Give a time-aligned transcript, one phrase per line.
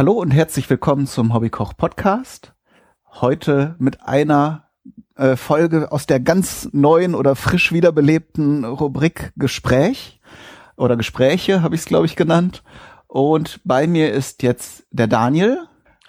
[0.00, 2.54] Hallo und herzlich willkommen zum Hobbykoch Podcast.
[3.20, 4.64] Heute mit einer
[5.14, 10.18] äh, Folge aus der ganz neuen oder frisch wiederbelebten Rubrik Gespräch
[10.78, 12.62] oder Gespräche habe ich es glaube ich genannt.
[13.08, 15.58] Und bei mir ist jetzt der Daniel.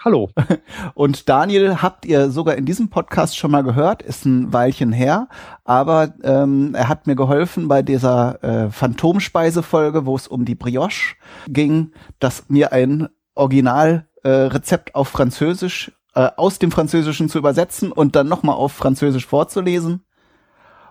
[0.05, 0.30] Hallo.
[0.94, 5.27] Und Daniel habt ihr sogar in diesem Podcast schon mal gehört, ist ein Weilchen her,
[5.66, 11.16] aber ähm, er hat mir geholfen bei dieser äh, Phantomspeisefolge, wo es um die Brioche
[11.49, 13.09] ging, dass mir ein
[13.41, 19.25] Originalrezept äh, auf Französisch äh, aus dem Französischen zu übersetzen und dann nochmal auf Französisch
[19.25, 20.03] vorzulesen.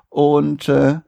[0.08, 1.00] Und äh,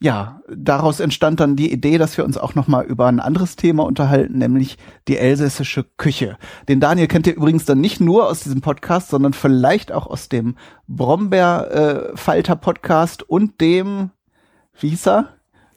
[0.00, 3.56] ja, daraus entstand dann die Idee, dass wir uns auch noch mal über ein anderes
[3.56, 4.76] Thema unterhalten, nämlich
[5.08, 6.36] die elsässische Küche.
[6.68, 10.28] Den Daniel kennt ihr übrigens dann nicht nur aus diesem Podcast, sondern vielleicht auch aus
[10.28, 10.56] dem
[10.88, 14.10] Brombeerfalter-Podcast und dem,
[14.78, 15.33] wie hieß er?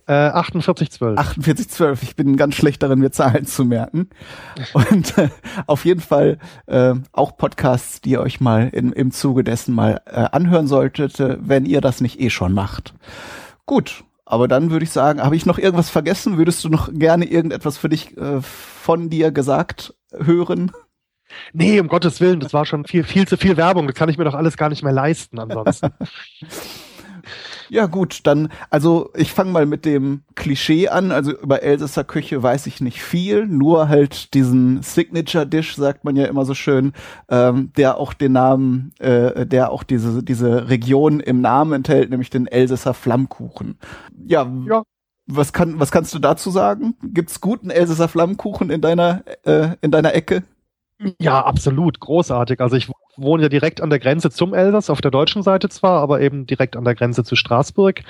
[0.08, 1.20] Äh, 4812.
[1.20, 2.04] 4812.
[2.04, 4.10] Ich bin ganz schlecht darin, mir Zahlen zu merken.
[4.74, 5.30] Und äh,
[5.66, 10.02] auf jeden Fall äh, auch Podcasts, die ihr euch mal in, im Zuge dessen mal
[10.06, 12.94] äh, anhören solltet, äh, wenn ihr das nicht eh schon macht.
[13.66, 16.38] Gut, aber dann würde ich sagen, habe ich noch irgendwas vergessen?
[16.38, 20.72] Würdest du noch gerne irgendetwas für dich äh, von dir gesagt hören?
[21.52, 23.88] Nee, um Gottes Willen, das war schon viel, viel zu viel Werbung.
[23.88, 25.90] Das kann ich mir doch alles gar nicht mehr leisten ansonsten.
[27.70, 31.12] Ja, gut, dann, also ich fange mal mit dem Klischee an.
[31.12, 36.26] Also über Elsässer Küche weiß ich nicht viel, nur halt diesen Signature-Dish, sagt man ja
[36.26, 36.94] immer so schön,
[37.30, 42.30] ähm, der auch den Namen, äh, der auch diese, diese Region im Namen enthält, nämlich
[42.30, 43.78] den Elsässer Flammkuchen.
[44.26, 44.84] Ja, ja.
[45.30, 46.96] Was, kann, was kannst du dazu sagen?
[47.04, 50.44] Gibt's guten Elsässer Flammkuchen in deiner, äh, in deiner Ecke?
[51.20, 52.60] Ja, absolut, großartig.
[52.60, 56.02] Also ich wohne ja direkt an der Grenze zum Elsass, auf der deutschen Seite zwar,
[56.02, 58.02] aber eben direkt an der Grenze zu Straßburg.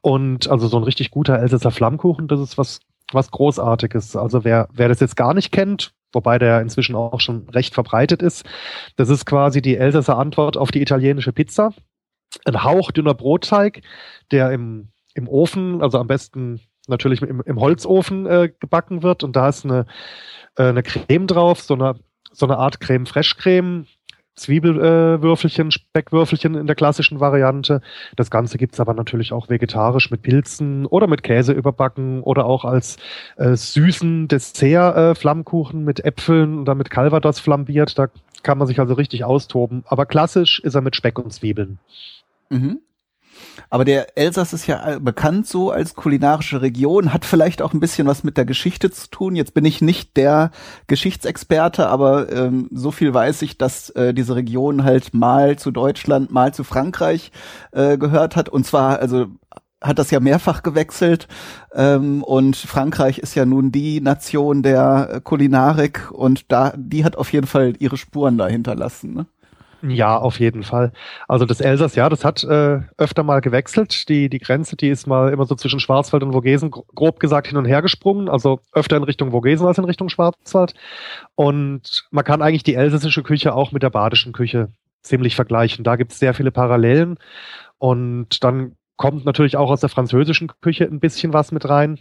[0.00, 2.80] Und also so ein richtig guter Elsässer Flammkuchen, das ist was,
[3.12, 4.16] was Großartiges.
[4.16, 8.22] Also wer, wer das jetzt gar nicht kennt, wobei der inzwischen auch schon recht verbreitet
[8.22, 8.44] ist,
[8.96, 11.72] das ist quasi die Elsässer Antwort auf die italienische Pizza.
[12.44, 13.82] Ein hauchdünner Brotteig,
[14.32, 19.36] der im, im Ofen, also am besten natürlich im, im Holzofen äh, gebacken wird und
[19.36, 19.86] da ist eine,
[20.56, 21.94] äh, eine Creme drauf, so eine
[22.32, 23.86] so eine Art Creme Fraiche Creme,
[24.34, 27.82] Zwiebelwürfelchen, äh, Speckwürfelchen in der klassischen Variante.
[28.16, 32.64] Das Ganze gibt's aber natürlich auch vegetarisch mit Pilzen oder mit Käse überbacken oder auch
[32.64, 32.96] als
[33.36, 37.98] äh, süßen Dessert äh, mit Äpfeln oder mit Calvados flambiert.
[37.98, 38.08] Da
[38.42, 39.84] kann man sich also richtig austoben.
[39.86, 41.78] Aber klassisch ist er mit Speck und Zwiebeln.
[42.48, 42.80] Mhm.
[43.70, 48.06] Aber der Elsass ist ja bekannt so als kulinarische Region, hat vielleicht auch ein bisschen
[48.06, 49.36] was mit der Geschichte zu tun.
[49.36, 50.50] Jetzt bin ich nicht der
[50.86, 56.30] Geschichtsexperte, aber ähm, so viel weiß ich, dass äh, diese Region halt mal zu Deutschland,
[56.30, 57.32] mal zu Frankreich
[57.72, 58.48] äh, gehört hat.
[58.48, 59.26] Und zwar, also
[59.82, 61.28] hat das ja mehrfach gewechselt.
[61.74, 67.32] Ähm, und Frankreich ist ja nun die Nation der Kulinarik und da, die hat auf
[67.32, 69.14] jeden Fall ihre Spuren da hinterlassen.
[69.14, 69.26] Ne?
[69.84, 70.92] Ja, auf jeden Fall.
[71.26, 74.08] Also das Elsass, ja, das hat äh, öfter mal gewechselt.
[74.08, 77.56] Die, die Grenze, die ist mal immer so zwischen Schwarzwald und Vogesen, grob gesagt, hin
[77.56, 78.28] und her gesprungen.
[78.28, 80.74] Also öfter in Richtung Vogesen als in Richtung Schwarzwald.
[81.34, 84.68] Und man kann eigentlich die elsässische Küche auch mit der badischen Küche
[85.02, 85.82] ziemlich vergleichen.
[85.82, 87.18] Da gibt es sehr viele Parallelen.
[87.78, 91.98] Und dann kommt natürlich auch aus der französischen Küche ein bisschen was mit rein.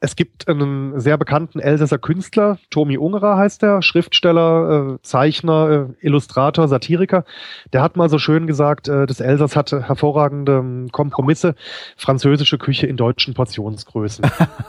[0.00, 6.06] Es gibt einen sehr bekannten Elsässer Künstler, Tomi Ungerer heißt er, Schriftsteller, äh, Zeichner, äh,
[6.06, 7.24] Illustrator, Satiriker.
[7.72, 11.56] Der hat mal so schön gesagt, äh, das Elsass hatte hervorragende ähm, Kompromisse,
[11.96, 14.24] französische Küche in deutschen Portionsgrößen.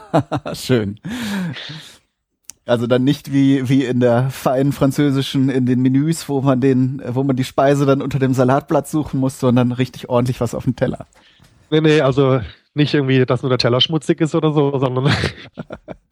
[0.54, 0.98] schön.
[2.66, 7.02] Also dann nicht wie, wie in der feinen französischen, in den Menüs, wo man den,
[7.06, 10.64] wo man die Speise dann unter dem Salatblatt suchen muss, sondern richtig ordentlich was auf
[10.64, 11.06] dem Teller.
[11.70, 12.40] Nee, nee, also
[12.74, 15.12] nicht irgendwie, dass nur der Teller schmutzig ist oder so, sondern.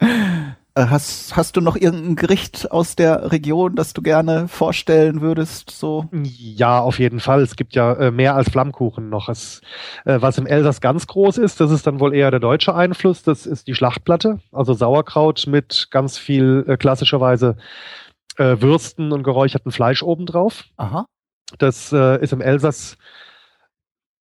[0.78, 5.70] Äh, hast, hast du noch irgendein Gericht aus der Region, das du gerne vorstellen würdest?
[5.70, 6.08] So?
[6.12, 7.42] Ja, auf jeden Fall.
[7.42, 9.28] Es gibt ja äh, mehr als Flammkuchen noch.
[9.28, 9.60] Es,
[10.04, 13.24] äh, was im Elsass ganz groß ist, das ist dann wohl eher der deutsche Einfluss,
[13.24, 17.56] das ist die Schlachtplatte, also Sauerkraut mit ganz viel äh, klassischerweise
[18.36, 20.64] äh, Würsten und geräucherten Fleisch obendrauf.
[20.76, 21.06] Aha.
[21.58, 22.98] Das äh, ist im Elsass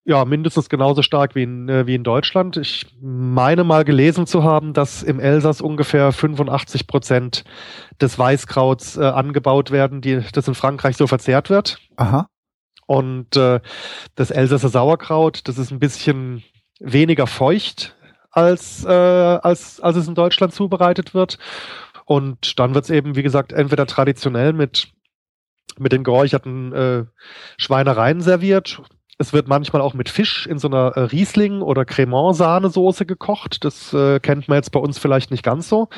[0.06, 2.56] ja, mindestens genauso stark wie in, äh, wie in Deutschland.
[2.56, 7.44] Ich meine mal gelesen zu haben, dass im Elsass ungefähr 85 Prozent
[8.00, 11.78] des Weißkrauts äh, angebaut werden, die das in Frankreich so verzehrt wird.
[11.96, 12.28] Aha.
[12.86, 13.60] Und äh,
[14.14, 16.44] das Elsasser Sauerkraut, das ist ein bisschen
[16.78, 17.96] weniger feucht
[18.30, 21.38] als, äh, als, als es in Deutschland zubereitet wird.
[22.04, 24.86] Und dann wird es eben, wie gesagt, entweder traditionell mit,
[25.78, 27.04] mit den geräucherten äh,
[27.56, 28.80] Schweinereien serviert
[29.18, 33.64] es wird manchmal auch mit Fisch in so einer äh, Riesling- oder Cremant-Sahnesoße gekocht.
[33.64, 35.88] Das äh, kennt man jetzt bei uns vielleicht nicht ganz so.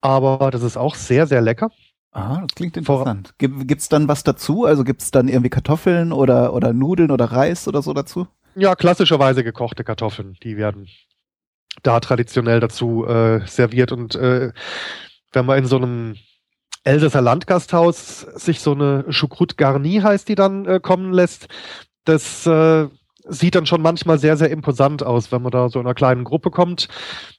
[0.00, 1.70] Aber das ist auch sehr, sehr lecker.
[2.12, 3.34] Ah, das klingt interessant.
[3.38, 4.64] Gibt es dann was dazu?
[4.64, 8.28] Also gibt es dann irgendwie Kartoffeln oder, oder Nudeln oder Reis oder so dazu?
[8.54, 10.36] Ja, klassischerweise gekochte Kartoffeln.
[10.42, 10.88] Die werden
[11.82, 13.92] da traditionell dazu äh, serviert.
[13.92, 14.52] Und äh,
[15.32, 16.16] wenn man in so einem
[16.84, 21.48] Elsässer Landgasthaus sich so eine Choucroute Garnie heißt die dann äh, kommen lässt,
[22.08, 22.88] das äh,
[23.28, 26.24] sieht dann schon manchmal sehr, sehr imposant aus, wenn man da so in einer kleinen
[26.24, 26.88] Gruppe kommt.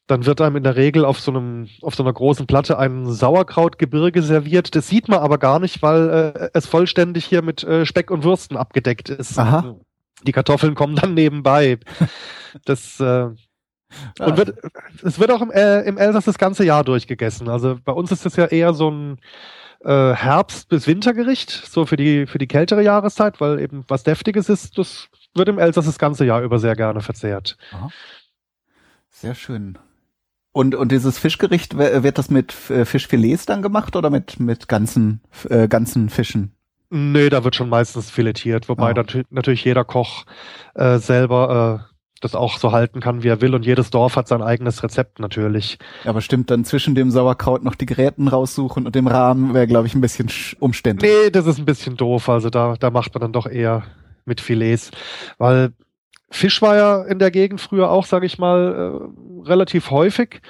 [0.08, 3.12] Dann wird einem in der Regel auf so einem, auf so einer großen Platte ein
[3.12, 4.76] Sauerkrautgebirge serviert.
[4.76, 8.24] Das sieht man aber gar nicht, weil äh, es vollständig hier mit äh, Speck und
[8.24, 9.38] Würsten abgedeckt ist.
[9.38, 9.76] Aha.
[10.24, 11.80] Die Kartoffeln kommen dann nebenbei.
[12.66, 13.30] Das äh,
[14.20, 14.28] Ah.
[14.28, 14.54] Und wird,
[15.04, 17.50] es wird auch im, äh, im Elsass das ganze Jahr durchgegessen.
[17.50, 19.20] Also bei uns ist das ja eher so ein
[19.82, 24.50] äh, Herbst- bis Wintergericht, so für die, für die kältere Jahreszeit, weil eben was Deftiges
[24.50, 27.58] ist, das wird im Elsass das ganze Jahr über sehr gerne verzehrt.
[27.72, 27.90] Aha.
[29.10, 29.78] Sehr schön.
[30.52, 35.22] Und, und dieses Fischgericht, wird das mit äh, Fischfilets dann gemacht oder mit, mit ganzen,
[35.50, 36.54] äh, ganzen Fischen?
[36.90, 39.24] Nee, da wird schon meistens filetiert, wobei oh.
[39.30, 40.26] natürlich jeder Koch
[40.74, 41.89] äh, selber äh,
[42.20, 43.56] das auch so halten kann, wie er will.
[43.56, 45.78] Und jedes Dorf hat sein eigenes Rezept natürlich.
[46.04, 49.68] Ja, aber stimmt, dann zwischen dem Sauerkraut noch die Geräten raussuchen und dem Rahmen wäre,
[49.68, 50.30] glaube ich, ein bisschen
[50.60, 51.12] umständlich.
[51.12, 52.30] Nee, das ist ein bisschen doof.
[52.30, 53.84] Also da, da macht man dann doch eher
[54.26, 54.92] mit Filets.
[55.38, 55.72] Weil
[56.32, 59.10] Fisch war ja in der Gegend früher auch, sage ich mal,
[59.44, 60.42] äh, relativ häufig.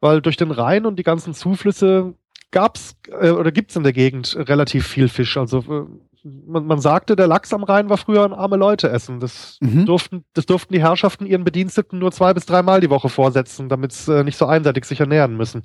[0.00, 2.14] Weil durch den Rhein und die ganzen Zuflüsse
[2.50, 5.36] gab's äh, oder gibt's in der Gegend relativ viel Fisch.
[5.36, 5.86] Also äh,
[6.24, 9.20] man, man sagte, der Lachs am Rhein war früher ein arme Leute essen.
[9.20, 9.86] Das mhm.
[9.86, 13.92] durften, das durften die Herrschaften ihren Bediensteten nur zwei bis dreimal die Woche vorsetzen, damit
[13.92, 15.64] sie äh, nicht so einseitig sich ernähren müssen.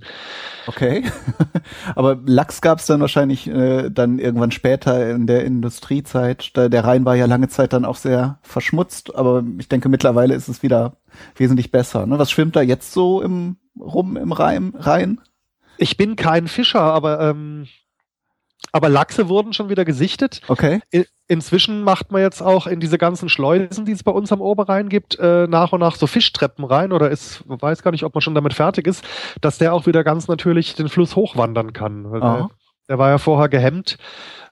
[0.67, 1.03] Okay.
[1.95, 6.55] Aber Lachs gab es dann wahrscheinlich äh, dann irgendwann später in der Industriezeit.
[6.55, 10.47] Der Rhein war ja lange Zeit dann auch sehr verschmutzt, aber ich denke mittlerweile ist
[10.47, 10.97] es wieder
[11.35, 12.05] wesentlich besser.
[12.05, 12.19] Ne?
[12.19, 14.73] Was schwimmt da jetzt so im rum im Rhein?
[14.77, 15.19] Rhein?
[15.77, 17.67] Ich bin kein Fischer, aber ähm,
[18.75, 20.41] aber Lachse wurden schon wieder gesichtet.
[20.49, 20.81] Okay.
[21.29, 24.89] inzwischen macht man jetzt auch in diese ganzen Schleusen, die es bei uns am Oberrhein
[24.89, 28.21] gibt, äh, nach und nach so Fischtreppen rein oder ist, weiß gar nicht, ob man
[28.21, 29.05] schon damit fertig ist,
[29.39, 32.03] dass der auch wieder ganz natürlich den Fluss hochwandern kann.
[32.03, 32.49] Der,
[32.89, 33.97] der, war ja vorher gehemmt,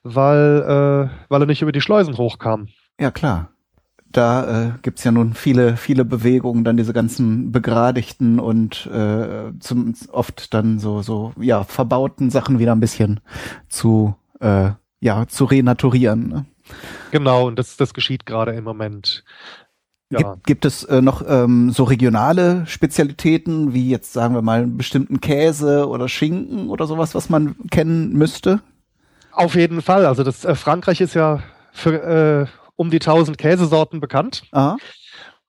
[0.04, 2.70] weil, äh, weil er nicht über die Schleusen hochkam.
[2.98, 3.53] Ja, klar
[4.18, 9.94] da äh, gibt's ja nun viele, viele Bewegungen, dann diese ganzen begradigten und äh, zum,
[10.12, 13.20] oft dann so, so, ja, verbauten Sachen wieder ein bisschen
[13.70, 16.30] zu, äh, ja, zu renaturieren.
[16.30, 16.46] Ne?
[17.12, 19.24] Genau, und das, das geschieht gerade im Moment.
[20.10, 20.20] Ja.
[20.20, 24.78] Gibt, gibt es äh, noch ähm, so regionale Spezialitäten, wie jetzt sagen wir mal einen
[24.78, 28.62] bestimmten Käse oder Schinken oder sowas, was man kennen müsste?
[29.32, 30.06] Auf jeden Fall.
[30.06, 34.44] Also das äh, Frankreich ist ja für äh, um die 1000 Käsesorten bekannt.
[34.52, 34.78] Aha.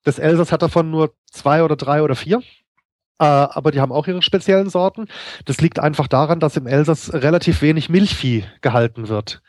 [0.03, 2.43] Das Elsass hat davon nur zwei oder drei oder vier.
[3.19, 5.07] Äh, aber die haben auch ihre speziellen Sorten.
[5.45, 9.41] Das liegt einfach daran, dass im Elsass relativ wenig Milchvieh gehalten wird.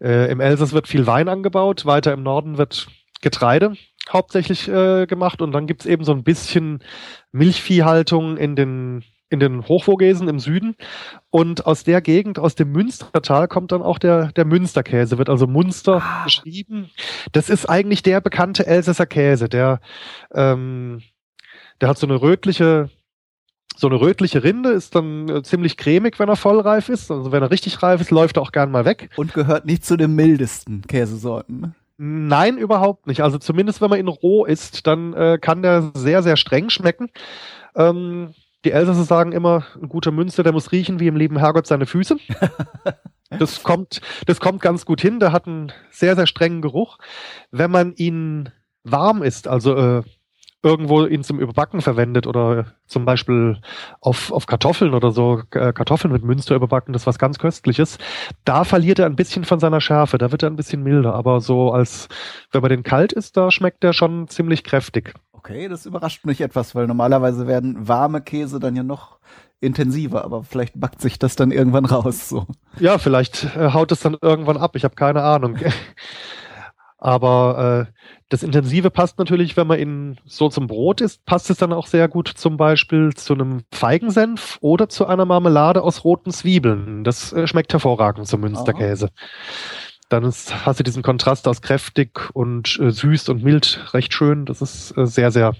[0.00, 2.88] Äh, Im Elsass wird viel Wein angebaut, weiter im Norden wird
[3.22, 3.74] Getreide
[4.12, 6.82] hauptsächlich äh, gemacht und dann gibt's eben so ein bisschen
[7.32, 10.76] Milchviehhaltung in den in den Hochvogesen im Süden.
[11.30, 15.46] Und aus der Gegend, aus dem Münstertal, kommt dann auch der, der Münsterkäse, wird also
[15.46, 16.24] Munster ah.
[16.24, 16.90] geschrieben.
[17.32, 19.80] Das ist eigentlich der bekannte Elsässer Käse, der,
[20.32, 21.02] ähm,
[21.80, 22.90] der hat so eine rötliche,
[23.76, 27.10] so eine rötliche Rinde, ist dann äh, ziemlich cremig, wenn er vollreif ist.
[27.10, 29.10] Also wenn er richtig reif ist, läuft er auch gern mal weg.
[29.16, 31.60] Und gehört nicht zu den mildesten Käsesorten.
[31.60, 31.74] Ne?
[31.96, 33.22] Nein, überhaupt nicht.
[33.22, 37.10] Also zumindest wenn man ihn roh isst, dann äh, kann der sehr, sehr streng schmecken.
[37.76, 41.66] Ähm, die Elsässer sagen immer, ein guter Münster, der muss riechen wie im lieben Herrgott
[41.66, 42.16] seine Füße.
[43.38, 45.20] das kommt, das kommt ganz gut hin.
[45.20, 46.98] Der hat einen sehr, sehr strengen Geruch.
[47.50, 48.50] Wenn man ihn
[48.82, 50.02] warm isst, also äh,
[50.64, 53.60] irgendwo ihn zum Überbacken verwendet oder zum Beispiel
[54.00, 57.98] auf, auf Kartoffeln oder so, äh, Kartoffeln mit Münster überbacken, das ist was ganz Köstliches.
[58.44, 61.40] Da verliert er ein bisschen von seiner Schärfe, da wird er ein bisschen milder, aber
[61.40, 62.08] so als,
[62.50, 65.14] wenn man den kalt isst, da schmeckt der schon ziemlich kräftig.
[65.46, 69.18] Okay, das überrascht mich etwas, weil normalerweise werden warme Käse dann ja noch
[69.60, 72.30] intensiver, aber vielleicht backt sich das dann irgendwann raus.
[72.30, 72.46] So.
[72.80, 74.74] Ja, vielleicht äh, haut es dann irgendwann ab.
[74.74, 75.58] Ich habe keine Ahnung.
[76.98, 77.92] aber äh,
[78.30, 81.88] das Intensive passt natürlich, wenn man ihn so zum Brot isst, passt es dann auch
[81.88, 87.04] sehr gut zum Beispiel zu einem Feigensenf oder zu einer Marmelade aus roten Zwiebeln.
[87.04, 89.10] Das äh, schmeckt hervorragend zum Münsterkäse.
[89.14, 94.12] Aha dann ist, hast du diesen Kontrast aus kräftig und äh, süß und mild recht
[94.12, 94.44] schön.
[94.44, 95.54] Das ist äh, sehr, sehr.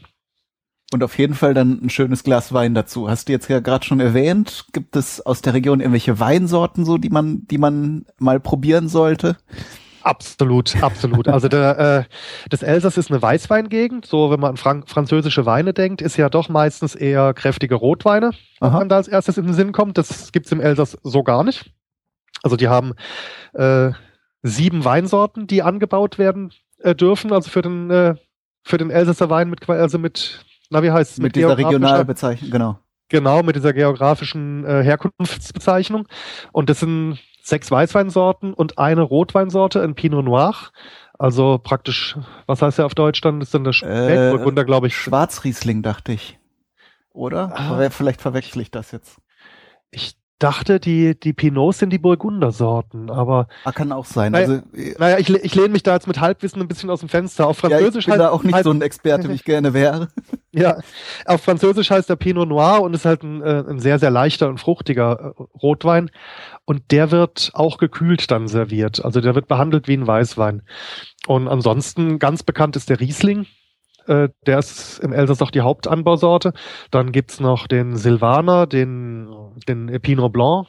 [0.92, 3.08] Und auf jeden Fall dann ein schönes Glas Wein dazu.
[3.08, 6.98] Hast du jetzt ja gerade schon erwähnt, gibt es aus der Region irgendwelche Weinsorten so,
[6.98, 9.36] die man, die man mal probieren sollte?
[10.04, 11.28] Absolut, absolut.
[11.28, 12.04] Also der, äh,
[12.50, 14.04] das Elsass ist eine Weißweingegend.
[14.04, 18.32] So, wenn man an Frank französische Weine denkt, ist ja doch meistens eher kräftige Rotweine,
[18.60, 19.96] was man da als erstes in den Sinn kommt.
[19.96, 21.72] Das gibt's im Elsass so gar nicht.
[22.42, 22.92] Also die haben
[23.54, 23.92] äh,
[24.44, 28.14] sieben Weinsorten, die angebaut werden äh, dürfen, also für den, äh,
[28.62, 31.18] für den Elsasser Wein mit, also mit, na wie heißt es?
[31.18, 32.78] Mit, mit dieser Regionalbezeichnung, genau.
[33.08, 36.06] Genau, mit dieser geografischen äh, Herkunftsbezeichnung.
[36.52, 40.54] Und das sind sechs Weißweinsorten und eine Rotweinsorte, ein Pinot Noir.
[41.18, 43.40] Also praktisch, was heißt ja auf Deutsch dann?
[43.40, 44.96] Das ist dann der Spätburgunder, äh, glaube ich.
[44.96, 46.38] Schwarzriesling, dachte ich.
[47.12, 47.52] Oder?
[47.54, 47.90] Ah.
[47.90, 49.20] Vielleicht verwechsel ich das jetzt.
[49.90, 53.48] Ich dachte, die, die Pinots sind die Burgundersorten, aber.
[53.64, 54.32] Ah, kann auch sein.
[54.32, 54.62] Naja, also,
[54.98, 57.46] naja ich, ich lehne mich da jetzt mit Halbwissen ein bisschen aus dem Fenster.
[57.46, 59.74] Auf Französisch ja, ich bin da auch nicht heißt, so ein Experte, wie ich gerne
[59.74, 60.08] wäre.
[60.56, 60.78] Ja,
[61.26, 64.48] auf Französisch heißt der Pinot Noir und ist halt ein, äh, ein sehr, sehr leichter
[64.48, 66.12] und fruchtiger äh, Rotwein.
[66.64, 69.04] Und der wird auch gekühlt dann serviert.
[69.04, 70.62] Also der wird behandelt wie ein Weißwein.
[71.26, 73.46] Und ansonsten ganz bekannt ist der Riesling
[74.06, 76.52] äh, der ist im Elsass auch die Hauptanbausorte.
[76.90, 79.28] Dann gibt's noch den Silvaner, den,
[79.68, 80.68] den Pinot Blanc,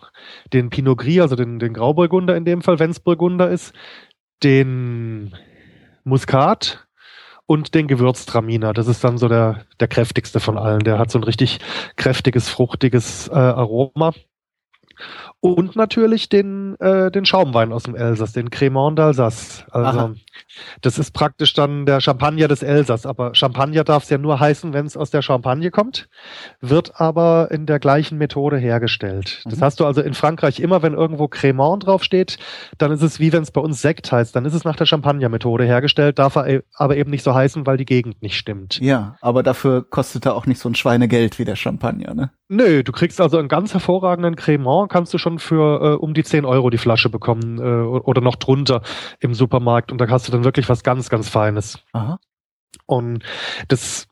[0.54, 3.74] den Pinot Gris, also den, den Grauburgunder in dem Fall, wenn's Burgunder ist,
[4.44, 5.36] den
[6.04, 6.88] Muskat
[7.46, 8.74] und den Gewürztraminer.
[8.74, 10.80] Das ist dann so der, der kräftigste von allen.
[10.80, 11.60] Der hat so ein richtig
[11.96, 14.14] kräftiges, fruchtiges äh, Aroma.
[15.42, 19.70] Und natürlich den, äh, den Schaumwein aus dem Elsass, den Cremant d'Alsace.
[19.70, 20.16] Also Aha.
[20.82, 23.06] das ist praktisch dann der Champagner des Elsass.
[23.06, 26.10] Aber Champagner darf es ja nur heißen, wenn es aus der Champagne kommt,
[26.62, 29.44] wird aber in der gleichen Methode hergestellt.
[29.46, 29.52] Mhm.
[29.52, 32.40] Das hast du also in Frankreich immer, wenn irgendwo Cremant draufsteht,
[32.80, 34.86] dann ist es wie wenn es bei uns Sekt heißt, dann ist es nach der
[34.88, 38.80] Champagner-Methode hergestellt, darf er aber eben nicht so heißen, weil die Gegend nicht stimmt.
[38.80, 42.32] Ja, aber dafür kostet er auch nicht so ein Schweinegeld wie der Champagner, ne?
[42.48, 46.24] Nö, du kriegst also einen ganz hervorragenden Cremant, kannst du schon für äh, um die
[46.24, 48.82] 10 Euro die Flasche bekommen äh, oder noch drunter
[49.20, 51.80] im Supermarkt und da hast du dann wirklich was ganz, ganz Feines.
[51.94, 52.20] Aha.
[52.86, 53.24] Und
[53.68, 54.08] das,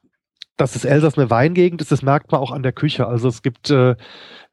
[0.57, 3.07] dass das Elsass eine Weingegend ist, das merkt man auch an der Küche.
[3.07, 3.95] Also es gibt äh,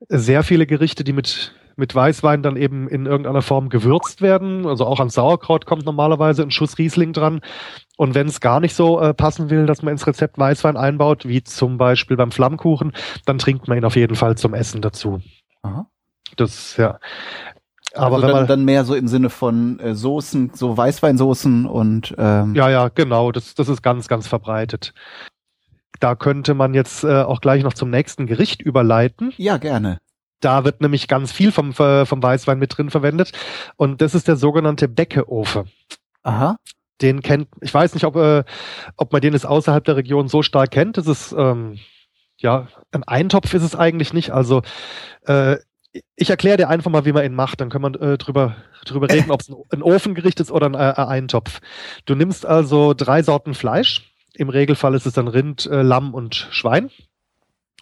[0.08, 4.66] sehr viele Gerichte, die mit mit Weißwein dann eben in irgendeiner Form gewürzt werden.
[4.66, 7.40] Also auch an Sauerkraut kommt normalerweise ein Schuss Riesling dran.
[7.96, 11.26] Und wenn es gar nicht so äh, passen will, dass man ins Rezept Weißwein einbaut,
[11.26, 12.92] wie zum Beispiel beim Flammkuchen,
[13.24, 15.22] dann trinkt man ihn auf jeden Fall zum Essen dazu.
[15.62, 15.86] Aha.
[16.36, 16.98] Das, ja.
[17.94, 21.66] Aber also wenn dann, man, dann mehr so im Sinne von äh, Soßen, so Weißweinsoßen
[21.66, 23.32] und ähm ja, ja, genau.
[23.32, 24.94] Das, das ist ganz, ganz verbreitet.
[25.98, 29.32] Da könnte man jetzt äh, auch gleich noch zum nächsten Gericht überleiten.
[29.36, 29.98] Ja, gerne.
[30.40, 33.32] Da wird nämlich ganz viel vom, äh, vom Weißwein mit drin verwendet.
[33.76, 35.66] Und das ist der sogenannte Beckeofe.
[36.22, 36.56] Aha.
[37.02, 38.44] Den kennt, ich weiß nicht, ob, äh,
[38.96, 40.96] ob man den jetzt außerhalb der Region so stark kennt.
[40.96, 41.78] Das ist, ähm,
[42.38, 44.30] ja, ein Eintopf ist es eigentlich nicht.
[44.30, 44.62] Also
[45.26, 45.56] äh,
[46.16, 49.08] ich erkläre dir einfach mal, wie man ihn macht, dann können wir äh, drüber, drüber
[49.08, 51.60] reden, ob es ein, ein, Ofengericht ist oder ein, äh, Eintopf.
[52.04, 54.12] Du nimmst also drei Sorten Fleisch.
[54.34, 56.90] Im Regelfall ist es dann Rind, äh, Lamm und Schwein.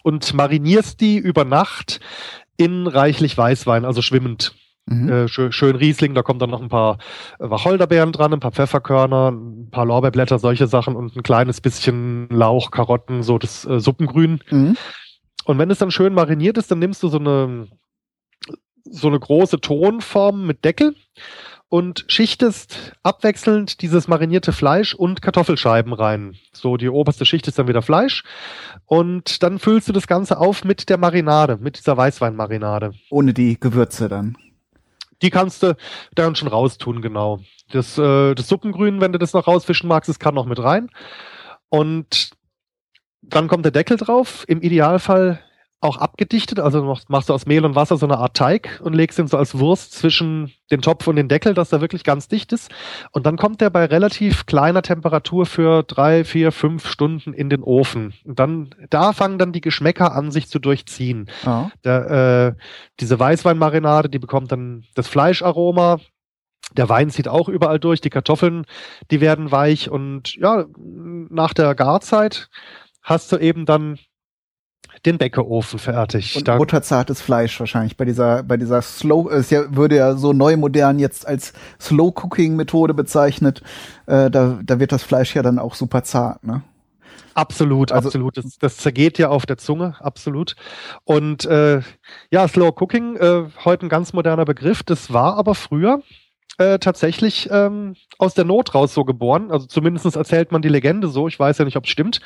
[0.01, 1.99] Und marinierst die über Nacht
[2.57, 4.53] in reichlich Weißwein, also schwimmend.
[4.85, 5.09] Mhm.
[5.09, 6.97] Äh, schön, schön, Riesling, da kommt dann noch ein paar
[7.37, 12.71] Wacholderbeeren dran, ein paar Pfefferkörner, ein paar Lorbeerblätter, solche Sachen und ein kleines bisschen Lauch,
[12.71, 14.39] Karotten, so das äh, Suppengrün.
[14.49, 14.77] Mhm.
[15.45, 17.67] Und wenn es dann schön mariniert ist, dann nimmst du so eine
[18.83, 20.95] so eine große Tonform mit Deckel
[21.69, 26.35] und schichtest abwechselnd dieses marinierte Fleisch und Kartoffelscheiben rein.
[26.51, 28.23] So, die oberste Schicht ist dann wieder Fleisch.
[28.85, 32.93] Und dann füllst du das Ganze auf mit der Marinade, mit dieser Weißweinmarinade.
[33.11, 34.35] Ohne die Gewürze dann.
[35.21, 35.75] Die kannst du
[36.15, 37.41] dann schon raustun, genau.
[37.71, 40.89] Das, äh, das Suppengrün, wenn du das noch rausfischen magst, das kann noch mit rein.
[41.69, 42.31] Und
[43.21, 44.43] dann kommt der Deckel drauf.
[44.47, 45.39] Im Idealfall
[45.81, 49.17] auch abgedichtet, also machst, du aus Mehl und Wasser so eine Art Teig und legst
[49.17, 52.51] ihn so als Wurst zwischen den Topf und den Deckel, dass er wirklich ganz dicht
[52.51, 52.69] ist.
[53.11, 57.63] Und dann kommt der bei relativ kleiner Temperatur für drei, vier, fünf Stunden in den
[57.63, 58.13] Ofen.
[58.25, 61.29] Und dann, da fangen dann die Geschmäcker an, sich zu durchziehen.
[61.45, 61.67] Oh.
[61.85, 62.61] Der, äh,
[62.99, 65.99] diese Weißweinmarinade, die bekommt dann das Fleischaroma,
[66.73, 68.65] der Wein zieht auch überall durch, die Kartoffeln,
[69.11, 72.49] die werden weich und ja, nach der Garzeit
[73.01, 73.97] hast du eben dann
[75.05, 76.35] den Bäckeofen fertig.
[76.35, 80.33] Und da butterzartes Fleisch wahrscheinlich bei dieser bei dieser Slow es ja, würde ja so
[80.33, 83.61] neu modern jetzt als Slow Cooking Methode bezeichnet.
[84.05, 86.63] Äh, da da wird das Fleisch ja dann auch super zart, ne?
[87.35, 88.37] Absolut, also, absolut.
[88.37, 90.55] Das, das, zergeht ja auf der Zunge, absolut.
[91.05, 91.81] Und äh,
[92.31, 94.83] ja, Slow Cooking, äh, heute ein ganz moderner Begriff.
[94.83, 96.01] Das war aber früher
[96.57, 99.51] äh, tatsächlich ähm, aus der Not raus so geboren.
[99.51, 101.27] Also zumindest erzählt man die Legende so.
[101.27, 102.19] Ich weiß ja nicht, ob es stimmt.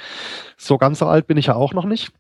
[0.58, 2.12] So ganz so alt bin ich ja auch noch nicht.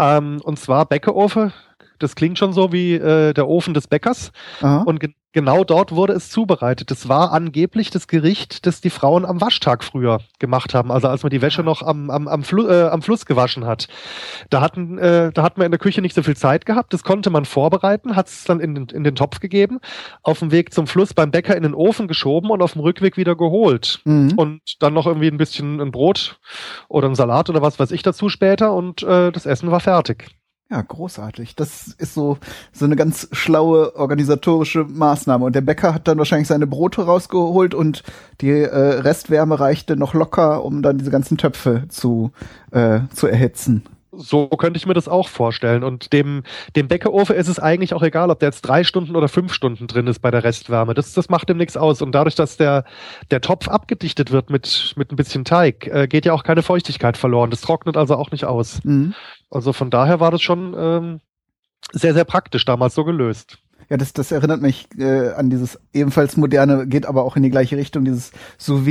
[0.00, 1.52] Ähm, und zwar Bäckeofen.
[2.00, 4.32] Das klingt schon so wie äh, der Ofen des Bäckers.
[4.60, 4.82] Aha.
[4.82, 6.90] Und ge genau dort wurde es zubereitet.
[6.90, 10.90] Das war angeblich das Gericht, das die Frauen am Waschtag früher gemacht haben.
[10.90, 13.88] Also als man die Wäsche noch am, am, am, Flu äh, am Fluss gewaschen hat.
[14.48, 16.92] Da hatten, äh, da hat man in der Küche nicht so viel Zeit gehabt.
[16.92, 19.78] Das konnte man vorbereiten, hat es dann in den, in den Topf gegeben,
[20.22, 23.16] auf dem Weg zum Fluss beim Bäcker in den Ofen geschoben und auf dem Rückweg
[23.16, 24.00] wieder geholt.
[24.04, 24.32] Mhm.
[24.36, 26.40] Und dann noch irgendwie ein bisschen ein Brot
[26.88, 30.26] oder ein Salat oder was weiß ich dazu später und äh, das Essen war fertig.
[30.70, 31.56] Ja, großartig.
[31.56, 32.38] Das ist so,
[32.72, 35.44] so eine ganz schlaue organisatorische Maßnahme.
[35.44, 38.04] Und der Bäcker hat dann wahrscheinlich seine Brote rausgeholt und
[38.40, 42.30] die äh, Restwärme reichte noch locker, um dann diese ganzen Töpfe zu,
[42.70, 45.84] äh, zu erhitzen so könnte ich mir das auch vorstellen.
[45.84, 46.42] Und dem,
[46.76, 49.86] dem Bäckerofen ist es eigentlich auch egal, ob der jetzt drei Stunden oder fünf Stunden
[49.86, 50.94] drin ist bei der Restwärme.
[50.94, 52.02] Das, das macht dem nichts aus.
[52.02, 52.84] Und dadurch, dass der,
[53.30, 57.16] der Topf abgedichtet wird mit, mit ein bisschen Teig, äh, geht ja auch keine Feuchtigkeit
[57.16, 57.50] verloren.
[57.50, 58.82] Das trocknet also auch nicht aus.
[58.84, 59.14] Mhm.
[59.50, 61.20] Also von daher war das schon ähm,
[61.92, 63.58] sehr, sehr praktisch damals so gelöst.
[63.88, 67.50] Ja, das, das erinnert mich äh, an dieses ebenfalls moderne, geht aber auch in die
[67.50, 68.86] gleiche Richtung, dieses Sous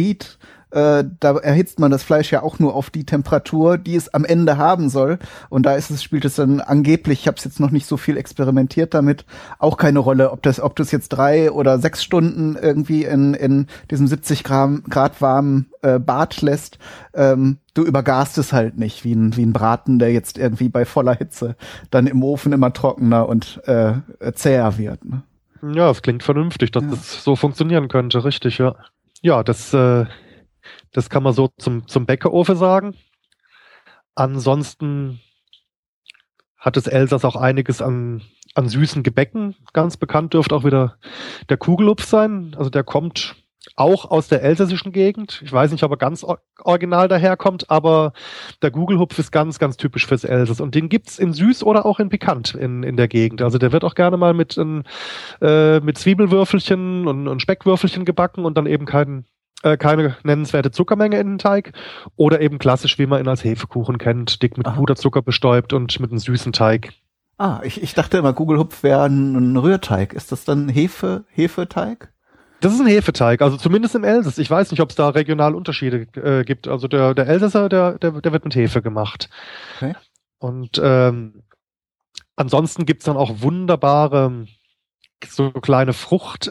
[0.71, 4.25] äh, da erhitzt man das Fleisch ja auch nur auf die Temperatur, die es am
[4.25, 5.17] Ende haben soll.
[5.49, 7.97] Und da ist es, spielt es dann angeblich, ich habe es jetzt noch nicht so
[7.97, 9.25] viel experimentiert damit,
[9.57, 13.33] auch keine Rolle, ob das, ob du es jetzt drei oder sechs Stunden irgendwie in,
[13.33, 16.77] in diesem 70 Grad, Grad warmen äh, Bad lässt.
[17.13, 20.85] Ähm, du übergast es halt nicht, wie ein, wie ein Braten, der jetzt irgendwie bei
[20.85, 21.55] voller Hitze
[21.89, 23.93] dann im Ofen immer trockener und äh,
[24.33, 25.03] zäher wird.
[25.05, 25.23] Ne?
[25.61, 26.89] Ja, das klingt vernünftig, dass ja.
[26.89, 28.75] das so funktionieren könnte, richtig, ja.
[29.21, 30.05] Ja, das äh,
[30.91, 32.95] das kann man so zum, zum Bäckerofen sagen.
[34.15, 35.21] Ansonsten
[36.57, 38.21] hat das Elsass auch einiges an,
[38.53, 39.55] an süßen Gebäcken.
[39.73, 40.97] Ganz bekannt dürfte auch wieder
[41.47, 42.55] der Kugelhupf sein.
[42.57, 43.35] Also der kommt
[43.75, 45.41] auch aus der elsässischen Gegend.
[45.43, 46.25] Ich weiß nicht, ob er ganz
[46.63, 48.13] original daherkommt, aber
[48.61, 50.61] der Kugelhupf ist ganz, ganz typisch fürs Elsass.
[50.61, 53.41] Und den gibt's in süß oder auch in pikant in, in der Gegend.
[53.41, 54.83] Also der wird auch gerne mal mit, in,
[55.41, 59.25] äh, mit Zwiebelwürfelchen und, und Speckwürfelchen gebacken und dann eben kein,
[59.63, 61.73] äh, keine nennenswerte Zuckermenge in den Teig
[62.15, 64.75] oder eben klassisch, wie man ihn als Hefekuchen kennt, dick mit Aha.
[64.75, 66.93] Puderzucker bestäubt und mit einem süßen Teig.
[67.37, 70.13] Ah, ich, ich dachte immer, Gugelhupf wäre ein, Rührteig.
[70.13, 72.11] Ist das dann Hefe, Hefeteig?
[72.59, 74.37] Das ist ein Hefeteig, also zumindest im Elsass.
[74.37, 76.67] Ich weiß nicht, ob es da regional Unterschiede äh, gibt.
[76.67, 79.29] Also der, der Elsasser, der, der, der wird mit Hefe gemacht.
[79.77, 79.95] Okay.
[80.39, 81.43] Und ähm,
[82.35, 84.45] ansonsten gibt's dann auch wunderbare
[85.25, 86.47] so kleine Frucht,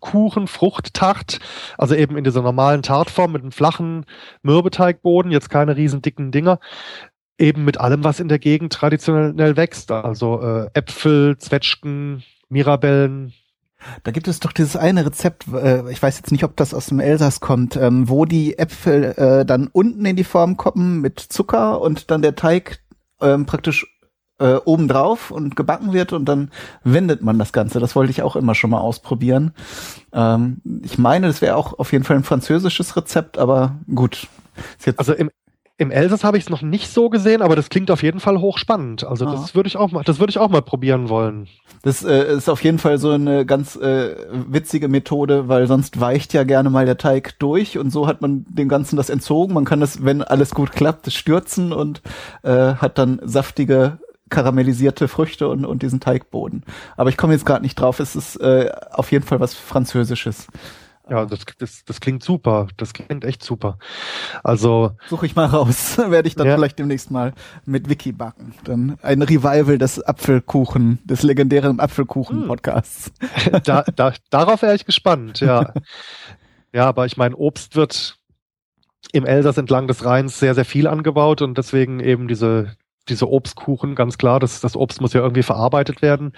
[0.00, 1.38] äh, Kuchen, Fruchttart,
[1.78, 4.06] also eben in dieser normalen Tartform mit einem flachen
[4.42, 6.58] Mürbeteigboden, jetzt keine riesen dicken Dinger,
[7.38, 13.32] eben mit allem, was in der Gegend traditionell wächst, also äh, Äpfel, Zwetschgen, Mirabellen,
[14.02, 16.86] da gibt es doch dieses eine Rezept, äh, ich weiß jetzt nicht, ob das aus
[16.86, 21.18] dem Elsass kommt, ähm, wo die Äpfel äh, dann unten in die Form kommen mit
[21.18, 22.80] Zucker und dann der Teig
[23.22, 23.86] ähm, praktisch
[24.40, 26.50] äh, obendrauf und gebacken wird und dann
[26.82, 27.78] wendet man das Ganze.
[27.78, 29.52] Das wollte ich auch immer schon mal ausprobieren.
[30.12, 34.28] Ähm, ich meine, das wäre auch auf jeden Fall ein französisches Rezept, aber gut.
[34.96, 35.30] also im,
[35.76, 38.40] im Elsass habe ich es noch nicht so gesehen, aber das klingt auf jeden Fall
[38.40, 39.04] hochspannend.
[39.04, 39.32] Also ah.
[39.32, 41.48] das würde ich auch mal, das würde ich auch mal probieren wollen.
[41.82, 46.34] Das äh, ist auf jeden Fall so eine ganz äh, witzige Methode, weil sonst weicht
[46.34, 49.54] ja gerne mal der Teig durch und so hat man dem Ganzen das entzogen.
[49.54, 52.02] Man kann das, wenn alles gut klappt, stürzen und
[52.42, 53.98] äh, hat dann saftige
[54.30, 56.64] karamellisierte Früchte und, und diesen Teigboden.
[56.96, 58.00] Aber ich komme jetzt gerade nicht drauf.
[58.00, 60.46] Es ist äh, auf jeden Fall was Französisches.
[61.10, 62.68] Ja, das, das, das klingt super.
[62.76, 63.78] Das klingt echt super.
[64.44, 64.92] Also.
[65.08, 65.98] Suche ich mal raus.
[66.08, 66.54] Werde ich dann ja.
[66.54, 67.32] vielleicht demnächst mal
[67.66, 68.54] mit Wiki backen.
[68.62, 73.10] Dann ein Revival des Apfelkuchen, des legendären Apfelkuchen-Podcasts.
[73.18, 73.60] Hm.
[73.64, 75.74] Da, da, darauf wäre ich gespannt, ja.
[76.72, 78.16] ja, aber ich meine, Obst wird
[79.12, 82.76] im Elsass entlang des Rheins sehr, sehr viel angebaut und deswegen eben diese,
[83.10, 86.32] diese Obstkuchen, ganz klar, das, das Obst muss ja irgendwie verarbeitet werden.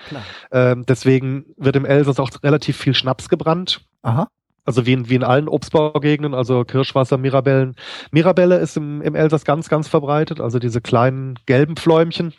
[0.50, 3.82] Ähm, deswegen wird im Elsass auch relativ viel Schnaps gebrannt.
[4.02, 4.28] Aha.
[4.64, 7.74] Also wie in, wie in allen Obstbaugegenden, also Kirschwasser, Mirabellen.
[8.12, 12.32] Mirabelle ist im, im Elsass ganz, ganz verbreitet, also diese kleinen gelben Fläumchen.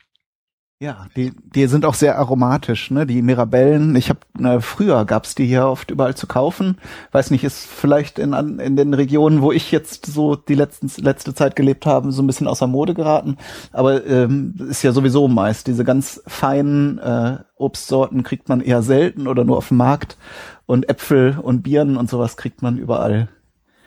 [0.83, 3.05] Ja, die, die sind auch sehr aromatisch, ne?
[3.05, 3.95] Die Mirabellen.
[3.95, 6.77] Ich habe ne, früher gab's die hier oft überall zu kaufen.
[7.13, 11.33] Weiß nicht, ist vielleicht in, in den Regionen, wo ich jetzt so die letzten, letzte
[11.33, 13.37] Zeit gelebt habe, so ein bisschen außer Mode geraten.
[13.71, 19.27] Aber ähm, ist ja sowieso meist diese ganz feinen äh, Obstsorten kriegt man eher selten
[19.27, 20.17] oder nur auf dem Markt.
[20.65, 23.29] Und Äpfel und Birnen und sowas kriegt man überall.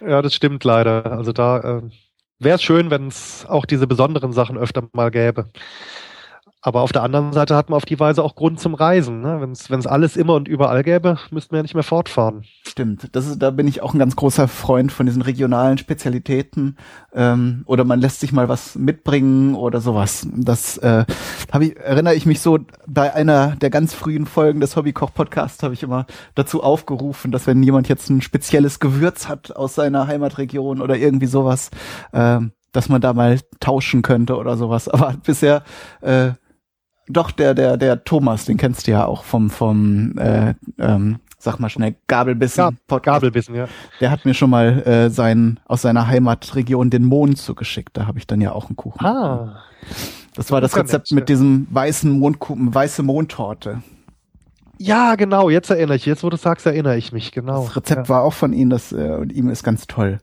[0.00, 1.12] Ja, das stimmt leider.
[1.12, 1.82] Also da äh,
[2.38, 5.50] wäre es schön, wenn es auch diese besonderen Sachen öfter mal gäbe.
[6.66, 9.20] Aber auf der anderen Seite hat man auf die Weise auch Grund zum Reisen.
[9.20, 9.40] Ne?
[9.40, 12.42] Wenn es alles immer und überall gäbe, müssten wir ja nicht mehr fortfahren.
[12.66, 16.76] Stimmt, das ist, da bin ich auch ein ganz großer Freund von diesen regionalen Spezialitäten.
[17.14, 20.26] Ähm, oder man lässt sich mal was mitbringen oder sowas.
[20.34, 21.04] Das äh,
[21.52, 25.74] hab ich, erinnere ich mich so, bei einer der ganz frühen Folgen des Hobbykoch-Podcasts habe
[25.74, 30.80] ich immer dazu aufgerufen, dass wenn jemand jetzt ein spezielles Gewürz hat aus seiner Heimatregion
[30.80, 31.70] oder irgendwie sowas,
[32.12, 34.88] ähm, dass man da mal tauschen könnte oder sowas.
[34.88, 35.62] Aber bisher
[36.00, 36.32] äh,
[37.08, 41.60] doch, der, der, der Thomas, den kennst du ja auch vom, vom äh, ähm, sag
[41.60, 42.78] mal schnell, Gabelbissen.
[42.86, 43.16] Podcast.
[43.16, 43.68] Gabelbissen, ja.
[44.00, 47.96] Der hat mir schon mal äh, seinen, aus seiner Heimatregion den Mond zugeschickt.
[47.96, 49.04] Da habe ich dann ja auch einen Kuchen.
[49.04, 49.62] Ah.
[50.34, 53.82] Das war das, das Rezept mit diesem weißen Mondkuchen, weiße Mondtorte.
[54.78, 57.64] Ja, genau, jetzt erinnere ich, jetzt wo du sagst, erinnere ich mich, genau.
[57.64, 58.08] Das Rezept ja.
[58.10, 60.18] war auch von ihm, das äh, und ihm ist ganz toll.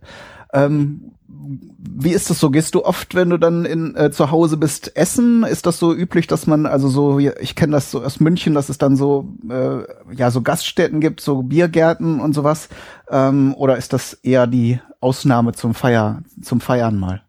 [0.54, 2.50] Ähm, wie ist das so?
[2.50, 5.44] Gehst du oft, wenn du dann in, äh, zu Hause bist, essen?
[5.44, 8.70] Ist das so üblich, dass man, also so, ich kenne das so aus München, dass
[8.70, 9.84] es dann so, äh,
[10.16, 12.70] ja, so Gaststätten gibt, so Biergärten und sowas?
[13.10, 17.24] Ähm, oder ist das eher die Ausnahme zum Feier, zum Feiern mal?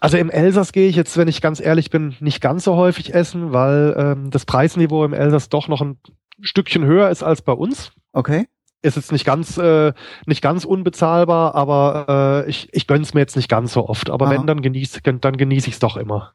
[0.00, 3.14] Also im Elsass gehe ich jetzt, wenn ich ganz ehrlich bin, nicht ganz so häufig
[3.14, 5.98] essen, weil ähm, das Preisniveau im Elsass doch noch ein
[6.40, 7.92] Stückchen höher ist als bei uns.
[8.12, 8.46] Okay
[8.82, 9.92] ist jetzt nicht ganz äh,
[10.26, 14.10] nicht ganz unbezahlbar, aber äh, ich, ich gönn's mir jetzt nicht ganz so oft.
[14.10, 14.34] Aber Aha.
[14.34, 16.32] wenn, dann genieße dann genieße ich es doch immer.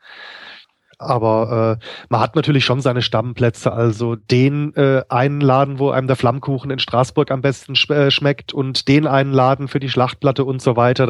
[1.02, 6.06] Aber äh, man hat natürlich schon seine Stammplätze, also den äh, einen Laden, wo einem
[6.06, 9.90] der Flammkuchen in Straßburg am besten sch äh, schmeckt und den einen Laden für die
[9.90, 11.08] Schlachtplatte und so weiter.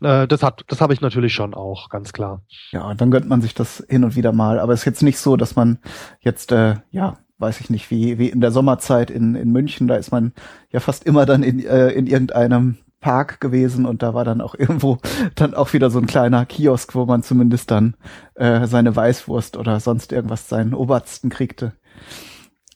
[0.00, 2.40] Da, äh, das hat, das habe ich natürlich schon auch, ganz klar.
[2.70, 4.58] Ja, dann gönnt man sich das hin und wieder mal.
[4.58, 5.80] Aber es ist jetzt nicht so, dass man
[6.20, 9.96] jetzt äh, ja weiß ich nicht, wie, wie in der Sommerzeit in, in München, da
[9.96, 10.32] ist man
[10.70, 14.54] ja fast immer dann in, äh, in irgendeinem Park gewesen und da war dann auch
[14.58, 14.98] irgendwo
[15.34, 17.94] dann auch wieder so ein kleiner Kiosk, wo man zumindest dann
[18.34, 21.72] äh, seine Weißwurst oder sonst irgendwas seinen Obersten kriegte.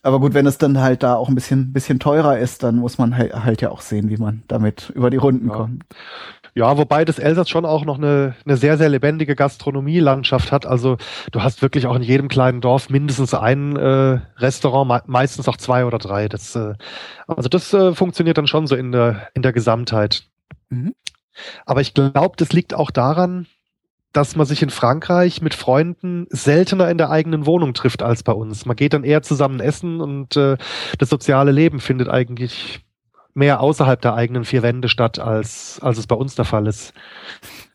[0.03, 2.97] Aber gut, wenn es dann halt da auch ein bisschen, bisschen teurer ist, dann muss
[2.97, 5.53] man halt, halt ja auch sehen, wie man damit über die Runden ja.
[5.53, 5.83] kommt.
[6.53, 10.65] Ja, wobei das Elsass schon auch noch eine, eine sehr, sehr lebendige Gastronomielandschaft hat.
[10.65, 10.97] Also
[11.31, 15.55] du hast wirklich auch in jedem kleinen Dorf mindestens ein äh, Restaurant, me meistens auch
[15.55, 16.27] zwei oder drei.
[16.27, 16.73] Das, äh,
[17.27, 20.23] also das äh, funktioniert dann schon so in der, in der Gesamtheit.
[20.69, 20.93] Mhm.
[21.65, 23.47] Aber ich glaube, das liegt auch daran,
[24.13, 28.33] dass man sich in Frankreich mit Freunden seltener in der eigenen Wohnung trifft als bei
[28.33, 28.65] uns.
[28.65, 30.57] Man geht dann eher zusammen essen und äh,
[30.97, 32.81] das soziale Leben findet eigentlich
[33.33, 36.93] mehr außerhalb der eigenen vier Wände statt, als, als es bei uns der Fall ist.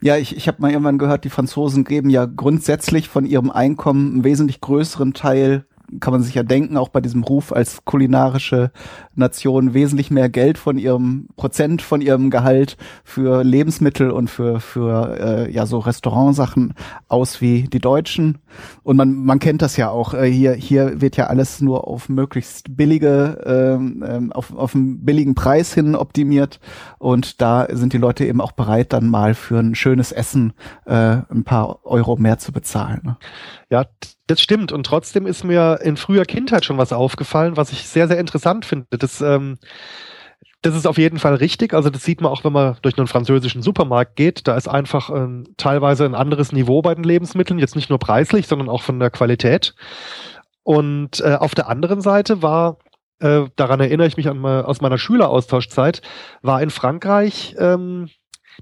[0.03, 4.13] Ja, ich, ich habe mal irgendwann gehört, die Franzosen geben ja grundsätzlich von ihrem Einkommen
[4.13, 5.65] einen wesentlich größeren Teil
[6.01, 8.71] kann man sich ja denken, auch bei diesem Ruf als kulinarische
[9.15, 15.19] Nation wesentlich mehr Geld von ihrem Prozent von ihrem Gehalt für Lebensmittel und für für
[15.19, 16.75] äh, ja so Restaurantsachen
[17.09, 18.39] aus wie die Deutschen
[18.83, 22.09] und man man kennt das ja auch äh, hier hier wird ja alles nur auf
[22.09, 26.61] möglichst billige ähm auf auf einen billigen Preis hin optimiert
[26.99, 30.53] und da sind die Leute eben auch bereit dann mal für ein schönes Essen
[30.85, 33.01] äh, ein paar Euro mehr zu bezahlen.
[33.05, 33.17] Ne?
[33.71, 33.85] Ja,
[34.27, 34.73] das stimmt.
[34.73, 38.65] Und trotzdem ist mir in früher Kindheit schon was aufgefallen, was ich sehr, sehr interessant
[38.65, 38.87] finde.
[38.99, 39.59] Das, ähm,
[40.63, 41.75] das ist auf jeden Fall richtig.
[41.75, 44.49] Also das sieht man auch, wenn man durch einen französischen Supermarkt geht.
[44.49, 47.59] Da ist einfach ähm, teilweise ein anderes Niveau bei den Lebensmitteln.
[47.59, 49.75] Jetzt nicht nur preislich, sondern auch von der Qualität.
[50.63, 52.79] Und äh, auf der anderen Seite war
[53.21, 56.03] äh, daran erinnere ich mich an, aus meiner Schüleraustauschzeit,
[56.43, 58.11] war in Frankreich ähm,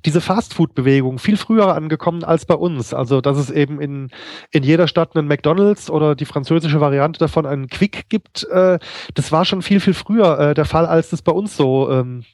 [0.04, 2.92] diese Fastfood-Bewegung viel früher angekommen als bei uns.
[2.94, 4.10] Also, dass es eben in,
[4.50, 8.78] in jeder Stadt einen McDonalds oder die französische Variante davon einen Quick gibt, äh,
[9.14, 12.24] das war schon viel, viel früher äh, der Fall, als das bei uns so ähm,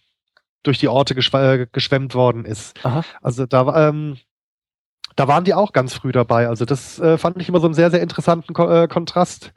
[0.62, 2.85] durch die Orte geschw äh, geschwemmt worden ist.
[2.85, 3.05] Aha.
[3.23, 4.18] Also da ähm,
[5.16, 6.49] da waren die auch ganz früh dabei.
[6.49, 9.53] Also das äh, fand ich immer so einen sehr, sehr interessanten Ko äh, Kontrast.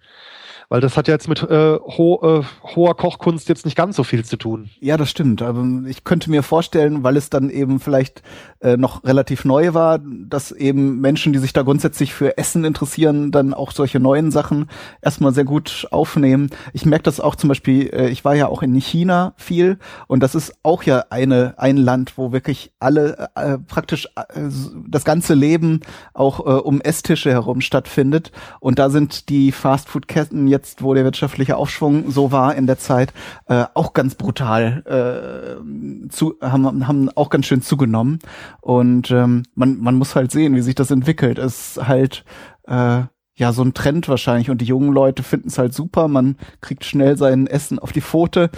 [0.69, 2.43] Weil das hat ja jetzt mit äh, ho äh,
[2.75, 4.69] hoher Kochkunst jetzt nicht ganz so viel zu tun.
[4.79, 5.41] Ja, das stimmt.
[5.41, 8.21] Aber ich könnte mir vorstellen, weil es dann eben vielleicht
[8.61, 13.31] äh, noch relativ neu war, dass eben Menschen, die sich da grundsätzlich für Essen interessieren,
[13.31, 14.69] dann auch solche neuen Sachen
[15.01, 16.49] erstmal sehr gut aufnehmen.
[16.73, 20.21] Ich merke das auch zum Beispiel, äh, ich war ja auch in China viel und
[20.21, 24.49] das ist auch ja eine ein Land, wo wirklich alle äh, praktisch äh,
[24.87, 25.81] das ganze Leben
[26.13, 28.31] auch äh, um Esstische herum stattfindet.
[28.59, 33.13] Und da sind die Fastfood-Ketten jetzt, wo der wirtschaftliche Aufschwung so war in der Zeit,
[33.47, 38.19] äh, auch ganz brutal äh, zu, haben, haben auch ganz schön zugenommen.
[38.61, 41.37] Und ähm, man, man muss halt sehen, wie sich das entwickelt.
[41.37, 42.23] Es ist halt
[42.67, 43.01] äh,
[43.35, 46.07] ja so ein Trend wahrscheinlich und die jungen Leute finden es halt super.
[46.07, 48.49] Man kriegt schnell sein Essen auf die Pfote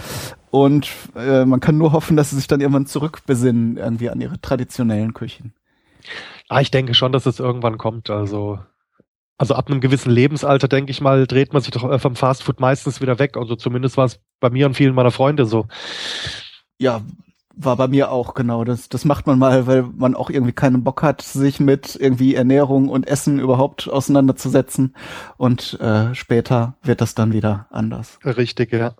[0.50, 4.40] und äh, man kann nur hoffen, dass sie sich dann irgendwann zurückbesinnen irgendwie an ihre
[4.40, 5.54] traditionellen Küchen.
[6.48, 8.10] Ah, ich denke schon, dass es irgendwann kommt.
[8.10, 8.60] Also
[9.38, 12.60] Also ab einem gewissen Lebensalter, denke ich mal, dreht man sich doch äh, vom Fastfood
[12.60, 13.36] meistens wieder weg.
[13.36, 15.66] Also zumindest war es bei mir und vielen meiner Freunde so.
[16.78, 17.02] Ja,
[17.56, 18.64] war bei mir auch genau.
[18.64, 22.34] Das, das macht man mal, weil man auch irgendwie keinen Bock hat, sich mit irgendwie
[22.34, 24.94] Ernährung und Essen überhaupt auseinanderzusetzen.
[25.36, 28.18] Und äh, später wird das dann wieder anders.
[28.24, 28.94] Richtig, ja.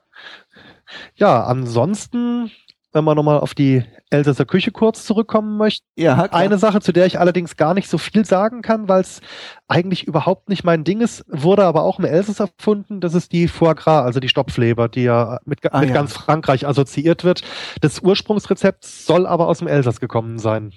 [1.16, 2.50] Ja, ansonsten
[2.96, 5.84] wenn man nochmal auf die Elsässer Küche kurz zurückkommen möchte.
[5.96, 6.32] Ja, klar.
[6.32, 9.20] Eine Sache, zu der ich allerdings gar nicht so viel sagen kann, weil es
[9.68, 13.00] eigentlich überhaupt nicht mein Ding ist, wurde aber auch im Elsass erfunden.
[13.00, 15.94] Das ist die Foie Gras, also die Stopfleber, die ja mit, ah, mit ja.
[15.94, 17.42] ganz Frankreich assoziiert wird.
[17.82, 20.72] Das Ursprungsrezept soll aber aus dem Elsass gekommen sein.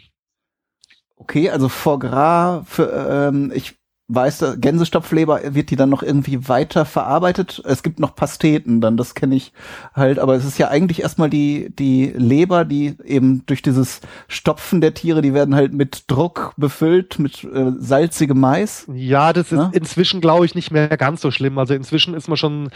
[1.16, 3.79] Okay, also Foie Gras, für, ähm, ich
[4.10, 7.62] weiß, Gänsestopfleber wird die dann noch irgendwie weiter verarbeitet.
[7.64, 9.54] Es gibt noch Pasteten, dann das kenne ich
[9.94, 14.82] halt, aber es ist ja eigentlich erstmal die die Leber, die eben durch dieses Stopfen
[14.82, 18.88] der Tiere, die werden halt mit Druck befüllt mit äh, salzigem Mais.
[18.92, 19.70] Ja, das ist ja?
[19.74, 21.60] inzwischen glaube ich nicht mehr ganz so schlimm.
[21.60, 22.72] Also inzwischen ist man schon,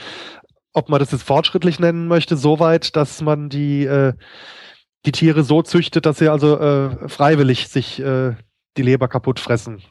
[0.72, 4.14] ob man das jetzt fortschrittlich nennen möchte, so weit, dass man die äh,
[5.06, 8.36] die Tiere so züchtet, dass sie also äh, freiwillig sich äh,
[8.78, 9.82] die Leber kaputt fressen.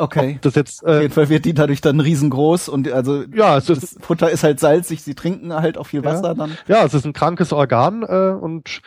[0.00, 0.38] Okay.
[0.42, 3.68] das jetzt, äh, Auf jeden Fall wird die dadurch dann riesengroß und also ja, es
[3.68, 6.34] ist, das Futter ist halt salzig, sie trinken halt auch viel Wasser ja.
[6.34, 6.56] dann.
[6.68, 8.80] Ja, es ist ein krankes Organ äh, und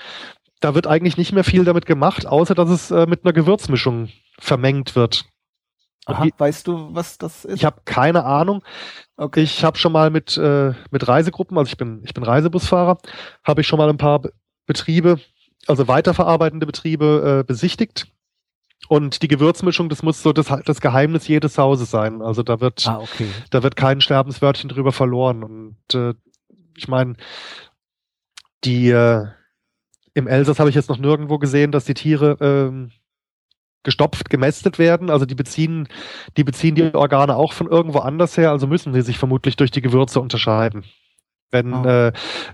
[0.62, 4.08] da wird eigentlich nicht mehr viel damit gemacht, außer dass es äh, mit einer Gewürzmischung
[4.40, 5.26] vermengt wird.
[6.06, 7.58] Aha, die, weißt du, was das ist?
[7.58, 8.64] Ich habe keine Ahnung.
[9.18, 9.42] Okay.
[9.42, 12.98] Ich habe schon mal mit äh, mit Reisegruppen, also ich bin ich bin Reisebusfahrer,
[13.44, 14.22] habe ich schon mal ein paar
[14.66, 15.20] Betriebe,
[15.68, 18.08] also weiterverarbeitende Betriebe äh, besichtigt
[18.92, 22.22] und die Gewürzmischung, das muss so das, das Geheimnis jedes Hauses sein.
[22.22, 23.26] Also da wird, ah, okay.
[23.50, 25.44] da wird kein Sterbenswörtchen drüber verloren.
[25.46, 26.14] Und äh,
[26.76, 27.16] ich meine,
[28.66, 29.28] die äh,
[30.14, 32.92] im Elsass habe ich jetzt noch nirgendwo gesehen, dass die Tiere ähm,
[33.84, 35.10] gestopft, gemästet werden.
[35.10, 35.88] Also die beziehen,
[36.36, 39.72] die beziehen die Organe auch von irgendwo anders her, also müssen sie sich vermutlich durch
[39.72, 40.84] die Gewürze unterscheiden.
[41.50, 41.86] Wenn, oh.
[41.86, 42.12] äh,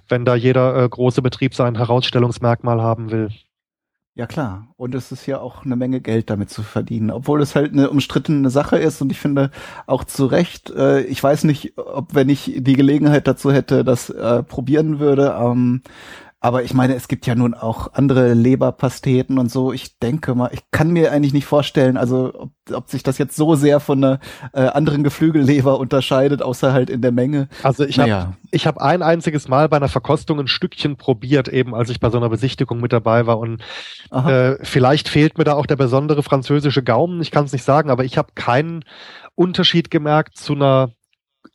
[0.08, 3.32] wenn da jeder äh, große Betrieb sein Herausstellungsmerkmal haben will.
[4.18, 7.54] Ja klar, und es ist ja auch eine Menge Geld damit zu verdienen, obwohl es
[7.54, 9.00] halt eine umstrittene Sache ist.
[9.00, 9.52] Und ich finde
[9.86, 14.10] auch zu Recht, äh, ich weiß nicht, ob wenn ich die Gelegenheit dazu hätte, das
[14.10, 15.84] äh, probieren würde, ähm,
[16.48, 19.74] aber ich meine, es gibt ja nun auch andere Leberpasteten und so.
[19.74, 23.36] Ich denke mal, ich kann mir eigentlich nicht vorstellen, also ob, ob sich das jetzt
[23.36, 24.20] so sehr von einer
[24.54, 27.50] äh, anderen Geflügelleber unterscheidet, außer halt in der Menge.
[27.64, 28.20] Also ich naja.
[28.20, 32.00] habe ich hab ein einziges Mal bei einer Verkostung ein Stückchen probiert, eben als ich
[32.00, 33.40] bei so einer Besichtigung mit dabei war.
[33.40, 33.62] Und
[34.14, 37.20] äh, vielleicht fehlt mir da auch der besondere französische Gaumen.
[37.20, 38.86] Ich kann es nicht sagen, aber ich habe keinen
[39.36, 40.92] Unterschied gemerkt zu einer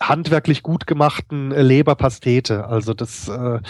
[0.00, 2.66] handwerklich gut gemachten äh, Leberpastete.
[2.66, 3.60] Also das, äh,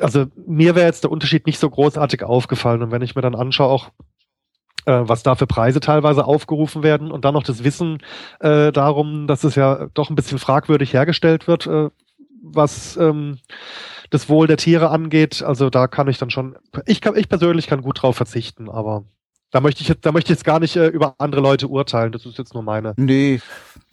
[0.00, 2.82] also mir wäre jetzt der Unterschied nicht so großartig aufgefallen.
[2.82, 3.90] Und wenn ich mir dann anschaue, auch
[4.86, 7.98] äh, was da für Preise teilweise aufgerufen werden und dann noch das Wissen
[8.40, 11.90] äh, darum, dass es ja doch ein bisschen fragwürdig hergestellt wird, äh,
[12.42, 13.38] was ähm,
[14.10, 15.42] das Wohl der Tiere angeht.
[15.42, 19.04] Also da kann ich dann schon, ich kann, ich persönlich kann gut drauf verzichten, aber
[19.54, 22.10] da möchte ich jetzt, da möchte ich jetzt gar nicht äh, über andere Leute urteilen.
[22.10, 22.92] Das ist jetzt nur meine.
[22.96, 23.40] Nee.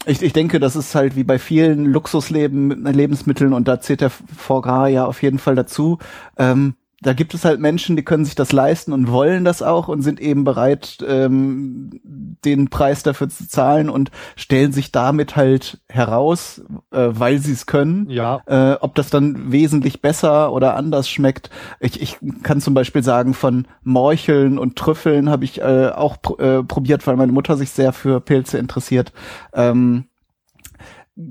[0.08, 4.10] Ich, ich denke, das ist halt wie bei vielen Luxusleben, Lebensmitteln und da zählt der
[4.10, 6.00] Foie ja auf jeden Fall dazu.
[6.36, 9.88] Ähm, da gibt es halt Menschen, die können sich das leisten und wollen das auch
[9.88, 15.82] und sind eben bereit, ähm, den Preis dafür zu zahlen und stellen sich damit halt
[15.90, 16.62] heraus,
[16.92, 18.08] äh, weil sie es können.
[18.10, 18.42] Ja.
[18.46, 21.50] Äh, ob das dann wesentlich besser oder anders schmeckt.
[21.80, 26.40] Ich, ich kann zum Beispiel sagen, von Morcheln und Trüffeln habe ich äh, auch pr
[26.40, 29.12] äh, probiert, weil meine Mutter sich sehr für Pilze interessiert.
[29.54, 30.06] Ähm,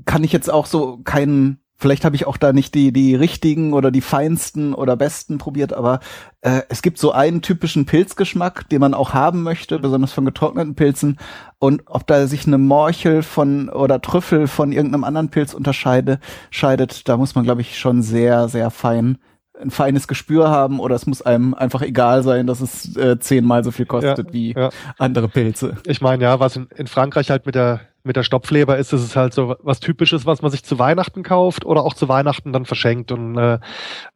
[0.04, 3.72] kann ich jetzt auch so keinen Vielleicht habe ich auch da nicht die, die richtigen
[3.72, 6.00] oder die feinsten oder besten probiert, aber
[6.42, 10.74] äh, es gibt so einen typischen Pilzgeschmack, den man auch haben möchte, besonders von getrockneten
[10.74, 11.18] Pilzen.
[11.58, 17.08] Und ob da sich eine Morchel von oder Trüffel von irgendeinem anderen Pilz unterscheidet, scheidet,
[17.08, 19.16] da muss man, glaube ich, schon sehr, sehr fein
[19.60, 23.62] ein feines Gespür haben oder es muss einem einfach egal sein, dass es äh, zehnmal
[23.62, 24.70] so viel kostet ja, wie ja.
[24.98, 25.76] andere Pilze.
[25.84, 29.02] Ich meine, ja, was in, in Frankreich halt mit der mit der Stopfleber ist, ist
[29.02, 32.52] es halt so was Typisches, was man sich zu Weihnachten kauft oder auch zu Weihnachten
[32.52, 33.12] dann verschenkt.
[33.12, 33.58] Und äh,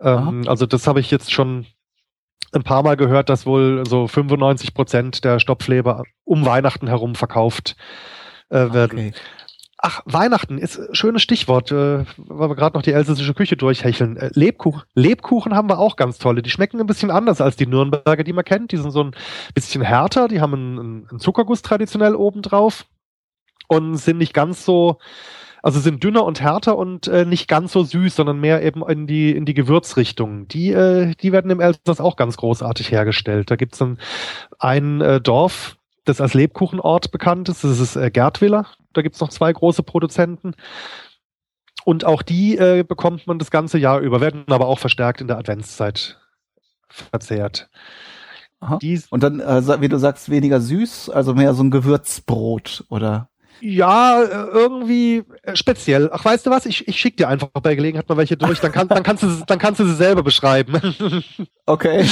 [0.01, 1.67] ähm, also das habe ich jetzt schon
[2.53, 7.77] ein paar Mal gehört, dass wohl so 95 Prozent der Stopfleber um Weihnachten herum verkauft
[8.49, 8.99] äh, werden.
[8.99, 9.13] Okay.
[9.87, 14.17] Ach, Weihnachten ist ein schönes Stichwort, äh, weil wir gerade noch die elsässische Küche durchhecheln.
[14.17, 14.83] Äh, Lebkuchen.
[14.95, 16.41] Lebkuchen haben wir auch ganz tolle.
[16.41, 18.73] Die schmecken ein bisschen anders als die Nürnberger, die man kennt.
[18.73, 19.15] Die sind so ein
[19.55, 22.87] bisschen härter, die haben einen, einen Zuckerguss traditionell oben drauf
[23.69, 24.99] und sind nicht ganz so,
[25.63, 29.07] also sind dünner und härter und äh, nicht ganz so süß, sondern mehr eben in
[29.07, 30.49] die, in die Gewürzrichtung.
[30.49, 33.51] Die, äh, die werden im Elsass auch ganz großartig hergestellt.
[33.51, 33.99] Da gibt's dann
[34.59, 38.67] ein äh, Dorf, das als Lebkuchenort bekannt ist, das ist äh, Gertwiller.
[38.93, 40.53] Da gibt's noch zwei große Produzenten.
[41.85, 45.29] Und auch die äh, bekommt man das ganze Jahr über, werden aber auch verstärkt in
[45.29, 46.19] der Adventszeit
[46.89, 47.69] verzehrt.
[48.61, 48.79] Aha.
[49.11, 53.29] Und dann, äh, wie du sagst, weniger süß, also mehr so ein Gewürzbrot, oder?
[53.67, 56.11] Ja, äh, irgendwie äh, speziell.
[56.13, 56.67] Ach, weißt du was?
[56.67, 59.29] Ich, ich schicke dir einfach bei Gelegenheit mal welche durch, dann, kann, dann, kannst, du,
[59.47, 60.81] dann kannst du sie selber beschreiben.
[61.67, 62.05] Okay.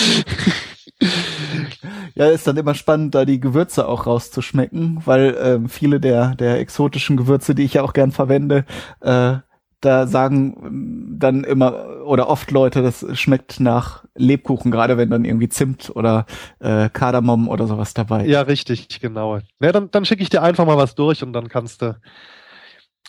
[2.15, 6.59] Ja, ist dann immer spannend, da die Gewürze auch rauszuschmecken, weil ähm, viele der, der
[6.59, 8.65] exotischen Gewürze, die ich ja auch gern verwende,
[9.01, 9.35] äh,
[9.83, 15.49] da sagen dann immer oder oft Leute, das schmeckt nach Lebkuchen, gerade wenn dann irgendwie
[15.49, 16.27] Zimt oder
[16.59, 18.27] äh, Kardamom oder sowas dabei.
[18.27, 19.39] Ja, richtig, genau.
[19.61, 21.99] Ja, dann dann schicke ich dir einfach mal was durch und dann kannst du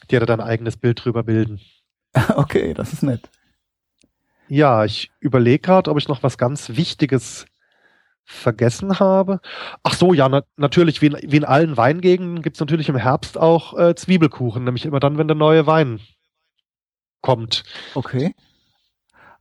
[0.09, 1.59] dir da dein eigenes Bild drüber bilden.
[2.35, 3.29] okay, das ist nett.
[4.47, 7.45] Ja, ich überlege gerade, ob ich noch was ganz Wichtiges
[8.23, 9.41] vergessen habe.
[9.83, 12.95] Ach so, ja, na, natürlich, wie in, wie in allen Weingegenden gibt es natürlich im
[12.95, 15.99] Herbst auch äh, Zwiebelkuchen, nämlich immer dann, wenn der neue Wein
[17.21, 17.63] kommt.
[17.95, 18.33] Okay.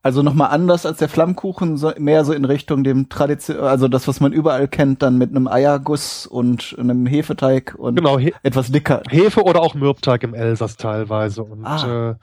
[0.05, 4.09] Also nochmal anders als der Flammkuchen, so, mehr so in Richtung dem Tradition, also das,
[4.09, 8.73] was man überall kennt, dann mit einem Eierguss und einem Hefeteig und genau, he etwas
[8.73, 9.03] dicker.
[9.09, 11.45] Hefe oder auch Mürbteig im Elsass teilweise.
[11.45, 12.11] Und ah.
[12.11, 12.15] äh,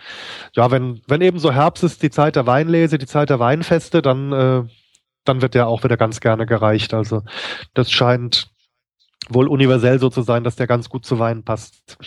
[0.56, 4.02] ja, wenn, wenn eben so Herbst ist, die Zeit der Weinlese, die Zeit der Weinfeste,
[4.02, 4.64] dann, äh,
[5.24, 6.94] dann wird der auch wieder ganz gerne gereicht.
[6.94, 7.24] Also
[7.74, 8.52] das scheint
[9.30, 11.98] wohl universell so zu sein, dass der ganz gut zu Wein passt.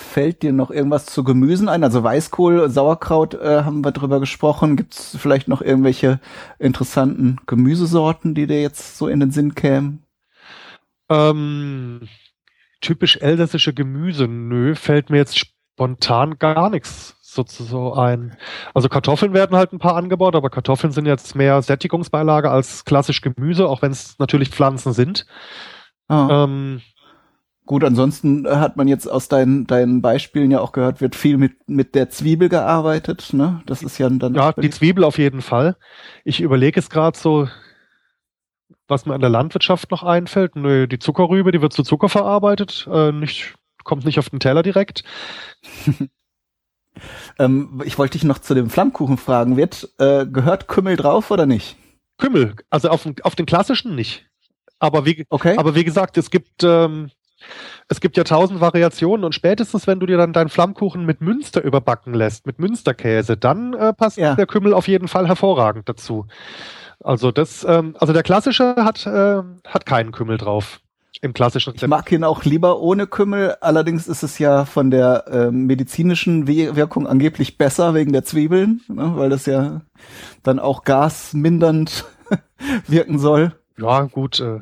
[0.00, 1.84] Fällt dir noch irgendwas zu Gemüsen ein?
[1.84, 4.76] Also Weißkohl, Sauerkraut äh, haben wir drüber gesprochen.
[4.76, 6.20] Gibt es vielleicht noch irgendwelche
[6.58, 10.02] interessanten Gemüsesorten, die dir jetzt so in den Sinn kämen?
[11.08, 12.08] Ähm,
[12.80, 18.36] typisch elsässische Gemüse, nö, fällt mir jetzt spontan gar nichts so ein.
[18.74, 23.20] Also Kartoffeln werden halt ein paar angebaut, aber Kartoffeln sind jetzt mehr Sättigungsbeilage als klassisch
[23.20, 25.26] Gemüse, auch wenn es natürlich Pflanzen sind.
[26.08, 26.44] Ah.
[26.44, 26.80] Ähm,
[27.70, 31.68] Gut, ansonsten hat man jetzt aus deinen, deinen Beispielen ja auch gehört, wird viel mit,
[31.68, 33.62] mit der Zwiebel gearbeitet, ne?
[33.64, 34.34] Das ist ja dann.
[34.34, 35.76] Ja, die Zwiebel auf jeden Fall.
[36.24, 37.46] Ich überlege es gerade so,
[38.88, 40.56] was mir an der Landwirtschaft noch einfällt.
[40.56, 43.54] Nö, die Zuckerrübe, die wird zu Zucker verarbeitet, äh, nicht,
[43.84, 45.04] kommt nicht auf den Teller direkt.
[47.38, 49.56] ähm, ich wollte dich noch zu dem Flammkuchen fragen.
[49.56, 51.76] Wird, äh, gehört Kümmel drauf oder nicht?
[52.18, 54.26] Kümmel, also auf, auf den klassischen nicht.
[54.80, 55.56] Aber wie, okay.
[55.56, 57.12] aber wie gesagt, es gibt, ähm,
[57.88, 61.62] es gibt ja tausend Variationen und spätestens, wenn du dir dann deinen Flammkuchen mit Münster
[61.62, 64.34] überbacken lässt, mit Münsterkäse, dann äh, passt ja.
[64.34, 66.26] der Kümmel auf jeden Fall hervorragend dazu.
[67.02, 70.80] Also das, ähm, also der klassische hat, äh, hat keinen Kümmel drauf.
[71.22, 75.26] Im klassischen Ich mag ihn auch lieber ohne Kümmel, allerdings ist es ja von der
[75.26, 79.82] äh, medizinischen Wirkung angeblich besser wegen der Zwiebeln, ne, weil das ja
[80.42, 82.06] dann auch gasmindernd
[82.86, 83.52] wirken soll.
[83.76, 84.60] Ja, gut, äh,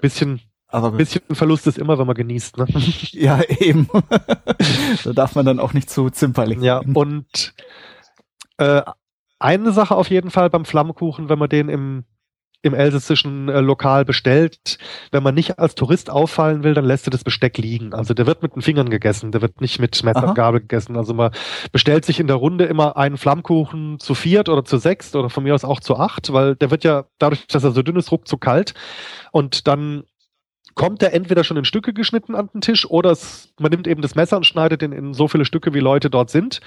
[0.00, 2.58] bisschen aber ein bisschen Verlust ist immer, wenn man genießt.
[2.58, 2.66] Ne?
[3.12, 3.88] Ja, eben.
[5.04, 7.54] da darf man dann auch nicht zu zimperlich Ja, und
[8.58, 8.82] äh,
[9.38, 12.04] eine Sache auf jeden Fall beim Flammkuchen, wenn man den im,
[12.60, 14.78] im elsässischen äh, Lokal bestellt,
[15.10, 17.94] wenn man nicht als Tourist auffallen will, dann lässt er das Besteck liegen.
[17.94, 20.96] Also der wird mit den Fingern gegessen, der wird nicht mit Messer und Gabel gegessen.
[20.96, 21.30] Also man
[21.72, 25.44] bestellt sich in der Runde immer einen Flammkuchen zu viert oder zu sechst oder von
[25.44, 28.10] mir aus auch zu acht, weil der wird ja dadurch, dass er so dünn ist,
[28.12, 28.74] ruckzuck kalt.
[29.30, 30.02] Und dann
[30.78, 34.00] kommt er entweder schon in Stücke geschnitten an den Tisch oder es, man nimmt eben
[34.00, 36.60] das Messer und schneidet ihn in so viele Stücke, wie Leute dort sind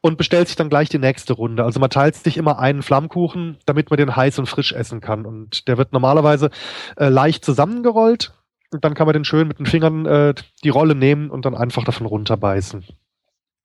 [0.00, 1.64] und bestellt sich dann gleich die nächste Runde.
[1.64, 5.26] Also man teilt sich immer einen Flammkuchen, damit man den heiß und frisch essen kann.
[5.26, 6.50] Und der wird normalerweise
[6.96, 8.32] äh, leicht zusammengerollt.
[8.72, 11.56] Und dann kann man den schön mit den Fingern äh, die Rolle nehmen und dann
[11.56, 12.84] einfach davon runterbeißen.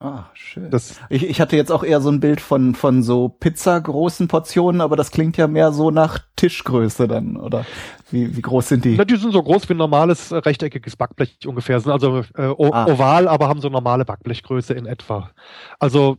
[0.04, 0.72] Ah, schön.
[0.72, 4.82] Das, ich, ich hatte jetzt auch eher so ein Bild von, von so Pizza-großen Portionen,
[4.82, 7.68] aber das klingt ja mehr so nach Tischgröße dann, oder?
[8.10, 8.96] Wie, wie groß sind die?
[8.98, 11.80] Na, die sind so groß wie ein normales äh, rechteckiges Backblech ungefähr.
[11.80, 12.86] Sind also äh, ah.
[12.88, 15.30] oval, aber haben so normale Backblechgröße in etwa.
[15.78, 16.18] Also,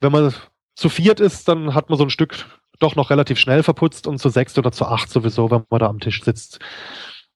[0.00, 0.32] wenn man
[0.74, 2.46] zu viert ist, dann hat man so ein Stück
[2.78, 5.88] doch noch relativ schnell verputzt und zu sechs oder zu acht sowieso, wenn man da
[5.88, 6.58] am Tisch sitzt.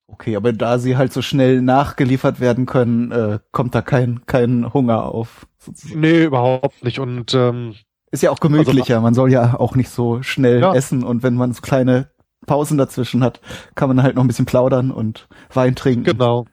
[0.06, 4.72] Okay, aber da sie halt so schnell nachgeliefert werden können, äh, kommt da kein, kein
[4.72, 5.46] Hunger auf.
[5.58, 6.00] Sozusagen.
[6.00, 6.98] Nee, überhaupt nicht.
[6.98, 7.74] Und ähm,
[8.10, 8.94] ist ja auch gemütlicher.
[8.96, 10.74] Also, man soll ja auch nicht so schnell ja.
[10.74, 12.10] essen und wenn man so kleine
[12.46, 13.40] Pausen dazwischen hat,
[13.74, 16.04] kann man halt noch ein bisschen plaudern und Wein trinken.
[16.04, 16.46] Genau.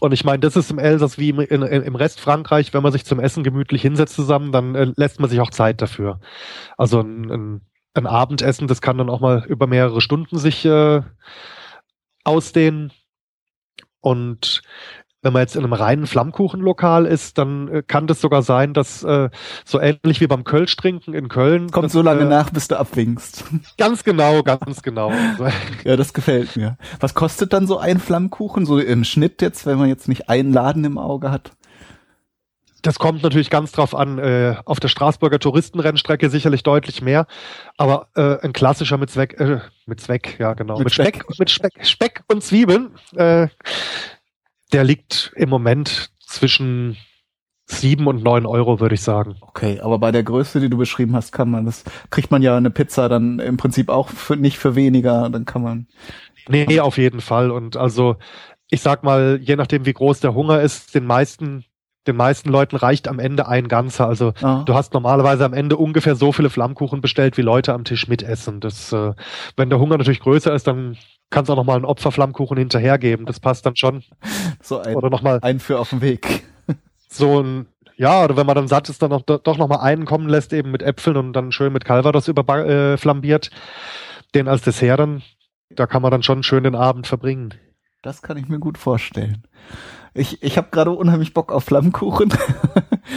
[0.00, 2.92] Und ich meine, das ist im Elsass wie im, in, im Rest Frankreich, wenn man
[2.92, 6.18] sich zum Essen gemütlich hinsetzt zusammen, dann äh, lässt man sich auch Zeit dafür.
[6.76, 7.60] Also ein, ein,
[7.94, 11.02] ein Abendessen, das kann dann auch mal über mehrere Stunden sich äh,
[12.24, 12.92] ausdehnen.
[14.00, 14.62] Und
[15.24, 19.02] wenn man jetzt in einem reinen Flammkuchenlokal ist, dann äh, kann das sogar sein, dass
[19.02, 19.30] äh,
[19.64, 21.70] so ähnlich wie beim Kölsch trinken in Köln.
[21.70, 23.44] Kommt das, so lange äh, nach, bis du abwinkst.
[23.78, 25.10] Ganz genau, ganz genau.
[25.84, 26.76] ja, das gefällt mir.
[27.00, 30.52] Was kostet dann so ein Flammkuchen, so im Schnitt jetzt, wenn man jetzt nicht einen
[30.52, 31.52] Laden im Auge hat?
[32.84, 34.18] Das kommt natürlich ganz drauf an.
[34.18, 37.26] Äh, auf der Straßburger Touristenrennstrecke sicherlich deutlich mehr,
[37.78, 41.38] aber äh, ein klassischer mit Zweck, äh, mit Zweck, ja genau, mit, mit Speck, Speck,
[41.38, 42.90] mit Speck, Speck und Zwiebeln.
[43.16, 43.48] Äh,
[44.74, 46.98] der liegt im Moment zwischen
[47.64, 49.36] sieben und neun Euro, würde ich sagen.
[49.40, 52.54] Okay, aber bei der Größe, die du beschrieben hast, kann man das, kriegt man ja
[52.54, 55.86] eine Pizza dann im Prinzip auch für, nicht für weniger, dann kann man.
[56.48, 57.50] Nee, auf jeden Fall.
[57.50, 58.16] Und also,
[58.68, 61.64] ich sag mal, je nachdem, wie groß der Hunger ist, den meisten,
[62.06, 64.06] den meisten Leuten reicht am Ende ein ganzer.
[64.06, 64.62] Also ah.
[64.64, 68.60] du hast normalerweise am Ende ungefähr so viele Flammkuchen bestellt, wie Leute am Tisch mitessen.
[68.60, 69.12] Das, äh,
[69.56, 70.96] wenn der Hunger natürlich größer ist, dann
[71.30, 73.26] kannst auch noch mal einen Opferflammkuchen hinterhergeben.
[73.26, 74.02] Das passt dann schon.
[74.62, 76.44] So ein, oder noch mal ein für auf dem Weg.
[77.08, 80.04] So ein ja, oder wenn man dann satt ist, dann noch, doch noch mal einen
[80.04, 83.46] kommen lässt, eben mit Äpfeln und dann schön mit Calvados überflambiert.
[83.46, 83.50] Äh,
[84.34, 85.22] den als Dessert dann,
[85.70, 87.54] da kann man dann schon schön den Abend verbringen.
[88.02, 89.44] Das kann ich mir gut vorstellen.
[90.14, 92.32] Ich, ich habe gerade unheimlich Bock auf Flammkuchen.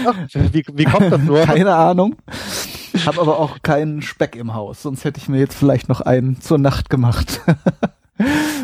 [0.05, 1.41] Ach, wie, wie kommt das nur?
[1.45, 2.15] Keine Ahnung.
[3.05, 6.41] Hab aber auch keinen Speck im Haus, sonst hätte ich mir jetzt vielleicht noch einen
[6.41, 7.41] zur Nacht gemacht.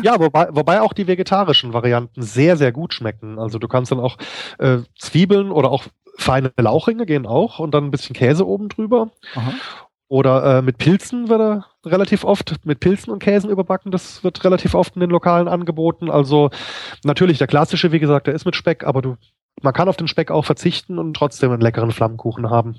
[0.02, 3.38] Ja, wobei, wobei auch die vegetarischen Varianten sehr, sehr gut schmecken.
[3.38, 4.16] Also du kannst dann auch
[4.58, 5.84] äh, Zwiebeln oder auch
[6.18, 9.10] feine Lauchringe gehen auch und dann ein bisschen Käse oben drüber.
[9.34, 9.52] Aha.
[10.08, 14.44] Oder äh, mit Pilzen wird er relativ oft, mit Pilzen und Käsen überbacken, das wird
[14.44, 16.10] relativ oft in den Lokalen angeboten.
[16.10, 16.50] Also
[17.02, 19.16] natürlich, der klassische, wie gesagt, der ist mit Speck, aber du,
[19.62, 22.76] man kann auf den Speck auch verzichten und trotzdem einen leckeren Flammkuchen haben.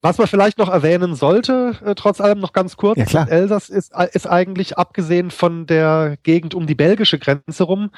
[0.00, 3.24] Was man vielleicht noch erwähnen sollte, äh, trotz allem noch ganz kurz, ja.
[3.24, 7.90] Elsass ist, äh, ist eigentlich abgesehen von der Gegend um die belgische Grenze rum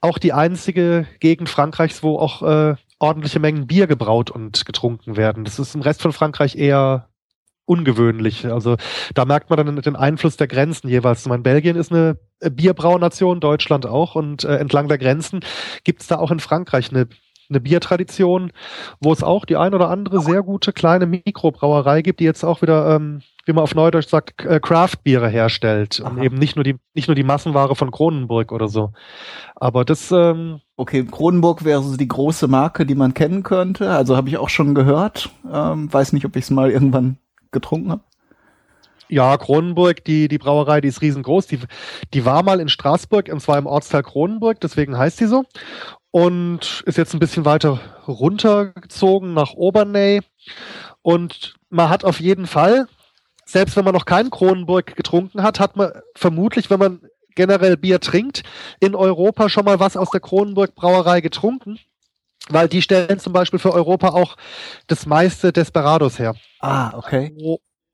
[0.00, 5.44] auch die einzige Gegend Frankreichs, wo auch äh, ordentliche Mengen Bier gebraut und getrunken werden.
[5.44, 7.08] Das ist im Rest von Frankreich eher
[7.66, 8.46] ungewöhnlich.
[8.46, 8.76] Also
[9.14, 11.22] da merkt man dann den Einfluss der Grenzen jeweils.
[11.22, 12.18] Ich meine, Belgien ist eine
[12.50, 15.40] Bierbraunation, Deutschland auch und äh, entlang der Grenzen
[15.84, 17.08] gibt es da auch in Frankreich eine
[17.50, 18.52] eine Biertradition,
[19.00, 22.62] wo es auch die ein oder andere sehr gute kleine Mikrobrauerei gibt, die jetzt auch
[22.62, 26.00] wieder, ähm, wie man auf Neudeutsch sagt, äh, Craft-Biere herstellt.
[26.02, 26.10] Aha.
[26.10, 28.92] Und eben nicht nur die, nicht nur die Massenware von Kronenburg oder so.
[29.56, 33.90] Aber das, ähm, Okay, Kronenburg wäre so die große Marke, die man kennen könnte.
[33.90, 35.30] Also habe ich auch schon gehört.
[35.52, 37.18] Ähm, weiß nicht, ob ich es mal irgendwann
[37.54, 38.02] getrunken habe.
[39.08, 41.46] Ja, Kronenburg, die, die Brauerei, die ist riesengroß.
[41.46, 41.60] Die,
[42.12, 45.44] die war mal in Straßburg, und zwar im Ortsteil Kronenburg, deswegen heißt sie so
[46.14, 50.20] und ist jetzt ein bisschen weiter runtergezogen nach Obernay.
[51.02, 52.86] Und man hat auf jeden Fall,
[53.44, 57.00] selbst wenn man noch keinen Kronenburg getrunken hat, hat man vermutlich, wenn man
[57.34, 58.44] generell Bier trinkt,
[58.78, 61.80] in Europa schon mal was aus der Kronenburg Brauerei getrunken.
[62.50, 64.36] Weil die stellen zum Beispiel für Europa auch
[64.86, 66.34] das meiste Desperados her.
[66.60, 67.34] Ah, okay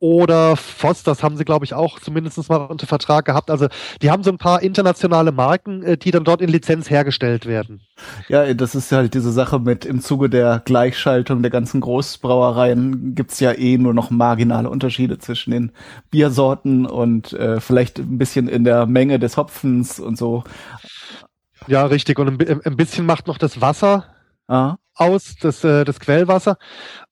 [0.00, 3.50] oder Voss, das haben sie, glaube ich, auch zumindest mal unter Vertrag gehabt.
[3.50, 3.68] Also
[4.00, 7.82] die haben so ein paar internationale Marken, äh, die dann dort in Lizenz hergestellt werden.
[8.28, 13.40] Ja, das ist halt diese Sache mit im Zuge der Gleichschaltung der ganzen Großbrauereien gibt's
[13.40, 15.72] ja eh nur noch marginale Unterschiede zwischen den
[16.10, 20.44] Biersorten und äh, vielleicht ein bisschen in der Menge des Hopfens und so.
[21.66, 22.18] Ja, richtig.
[22.18, 24.06] Und ein, ein bisschen macht noch das Wasser
[24.50, 24.76] ah.
[24.94, 26.58] aus, das, äh, das Quellwasser.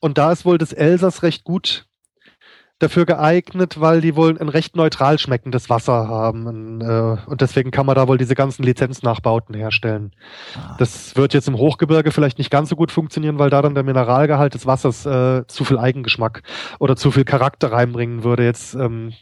[0.01, 1.87] Und da ist wohl das Elsass recht gut
[2.79, 6.81] dafür geeignet, weil die wohl ein recht neutral schmeckendes Wasser haben.
[6.81, 10.13] Äh, und deswegen kann man da wohl diese ganzen Lizenznachbauten herstellen.
[10.55, 10.77] Ah.
[10.79, 13.83] Das wird jetzt im Hochgebirge vielleicht nicht ganz so gut funktionieren, weil da dann der
[13.83, 16.43] Mineralgehalt des Wassers äh, zu viel Eigengeschmack
[16.79, 18.45] oder zu viel Charakter reinbringen würde.
[18.45, 19.13] Jetzt ähm,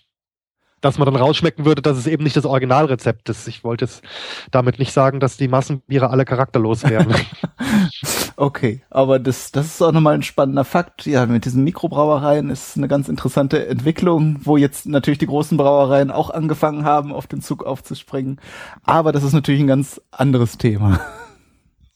[0.81, 3.49] dass man dann rausschmecken würde, dass es eben nicht das Originalrezept ist.
[3.49, 4.03] Ich wollte jetzt
[4.51, 7.15] damit nicht sagen, dass die Massenbiere alle charakterlos wären.
[8.37, 11.07] okay, aber das, das ist auch nochmal ein spannender Fakt.
[11.07, 16.11] Ja, mit diesen Mikrobrauereien ist eine ganz interessante Entwicklung, wo jetzt natürlich die großen Brauereien
[16.11, 18.41] auch angefangen haben, auf den Zug aufzuspringen.
[18.85, 21.01] Aber das ist natürlich ein ganz anderes Thema.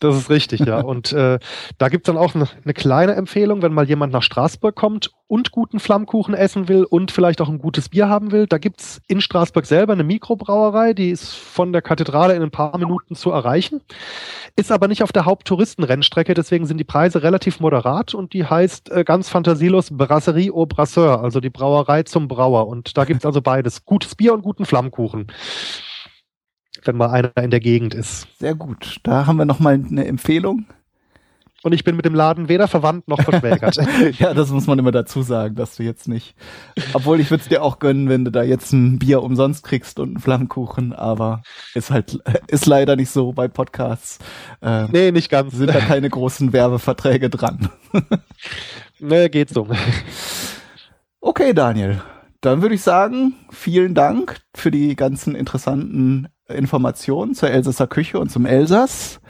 [0.01, 0.81] Das ist richtig, ja.
[0.85, 1.39] Und äh,
[1.79, 5.53] da gibt's dann auch eine, eine kleine Empfehlung, wenn mal jemand nach Straßburg kommt und
[5.53, 8.49] guten Flammkuchen essen will und vielleicht auch ein gutes Bier haben will.
[8.49, 12.77] Da gibt's in Straßburg selber eine Mikrobrauerei, die ist von der Kathedrale in ein paar
[12.79, 13.81] Minuten zu erreichen,
[14.57, 18.91] ist aber nicht auf der Haupttouristenrennstrecke, deswegen sind die Preise relativ moderat und die heißt
[18.91, 22.67] äh, ganz fantasielos Brasserie au Brasseur, also die Brauerei zum Brauer.
[22.67, 25.29] Und da gibt's also beides, gutes Bier und guten Flammkuchen
[26.87, 28.27] wenn mal einer in der Gegend ist.
[28.39, 28.99] Sehr gut.
[29.03, 30.67] Da haben wir noch mal eine Empfehlung.
[31.63, 33.77] Und ich bin mit dem Laden weder verwandt noch verschwägert.
[34.19, 36.35] ja, das muss man immer dazu sagen, dass du jetzt nicht.
[36.95, 40.01] Obwohl ich würde es dir auch gönnen, wenn du da jetzt ein Bier umsonst kriegst
[40.01, 41.43] und einen Flammkuchen, aber
[41.75, 44.19] ist halt, ist leider nicht so bei Podcasts.
[44.63, 45.55] Äh, nee, nicht ganz.
[45.55, 47.69] Sind da keine großen Werbeverträge dran.
[48.99, 49.69] nee, geht so.
[51.21, 52.01] Okay, Daniel.
[52.41, 58.31] Dann würde ich sagen, vielen Dank für die ganzen interessanten Informationen zur Elsasser Küche und
[58.31, 59.21] zum Elsass.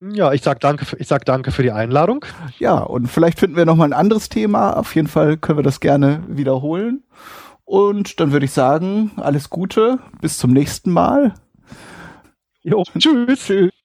[0.00, 2.24] Ja, ich sag danke, für, ich sag danke für die Einladung.
[2.58, 4.76] Ja, und vielleicht finden wir noch mal ein anderes Thema.
[4.76, 7.04] Auf jeden Fall können wir das gerne wiederholen.
[7.64, 11.34] Und dann würde ich sagen, alles Gute, bis zum nächsten Mal.
[12.62, 13.46] Jo, tschüss.
[13.46, 13.81] tschüss.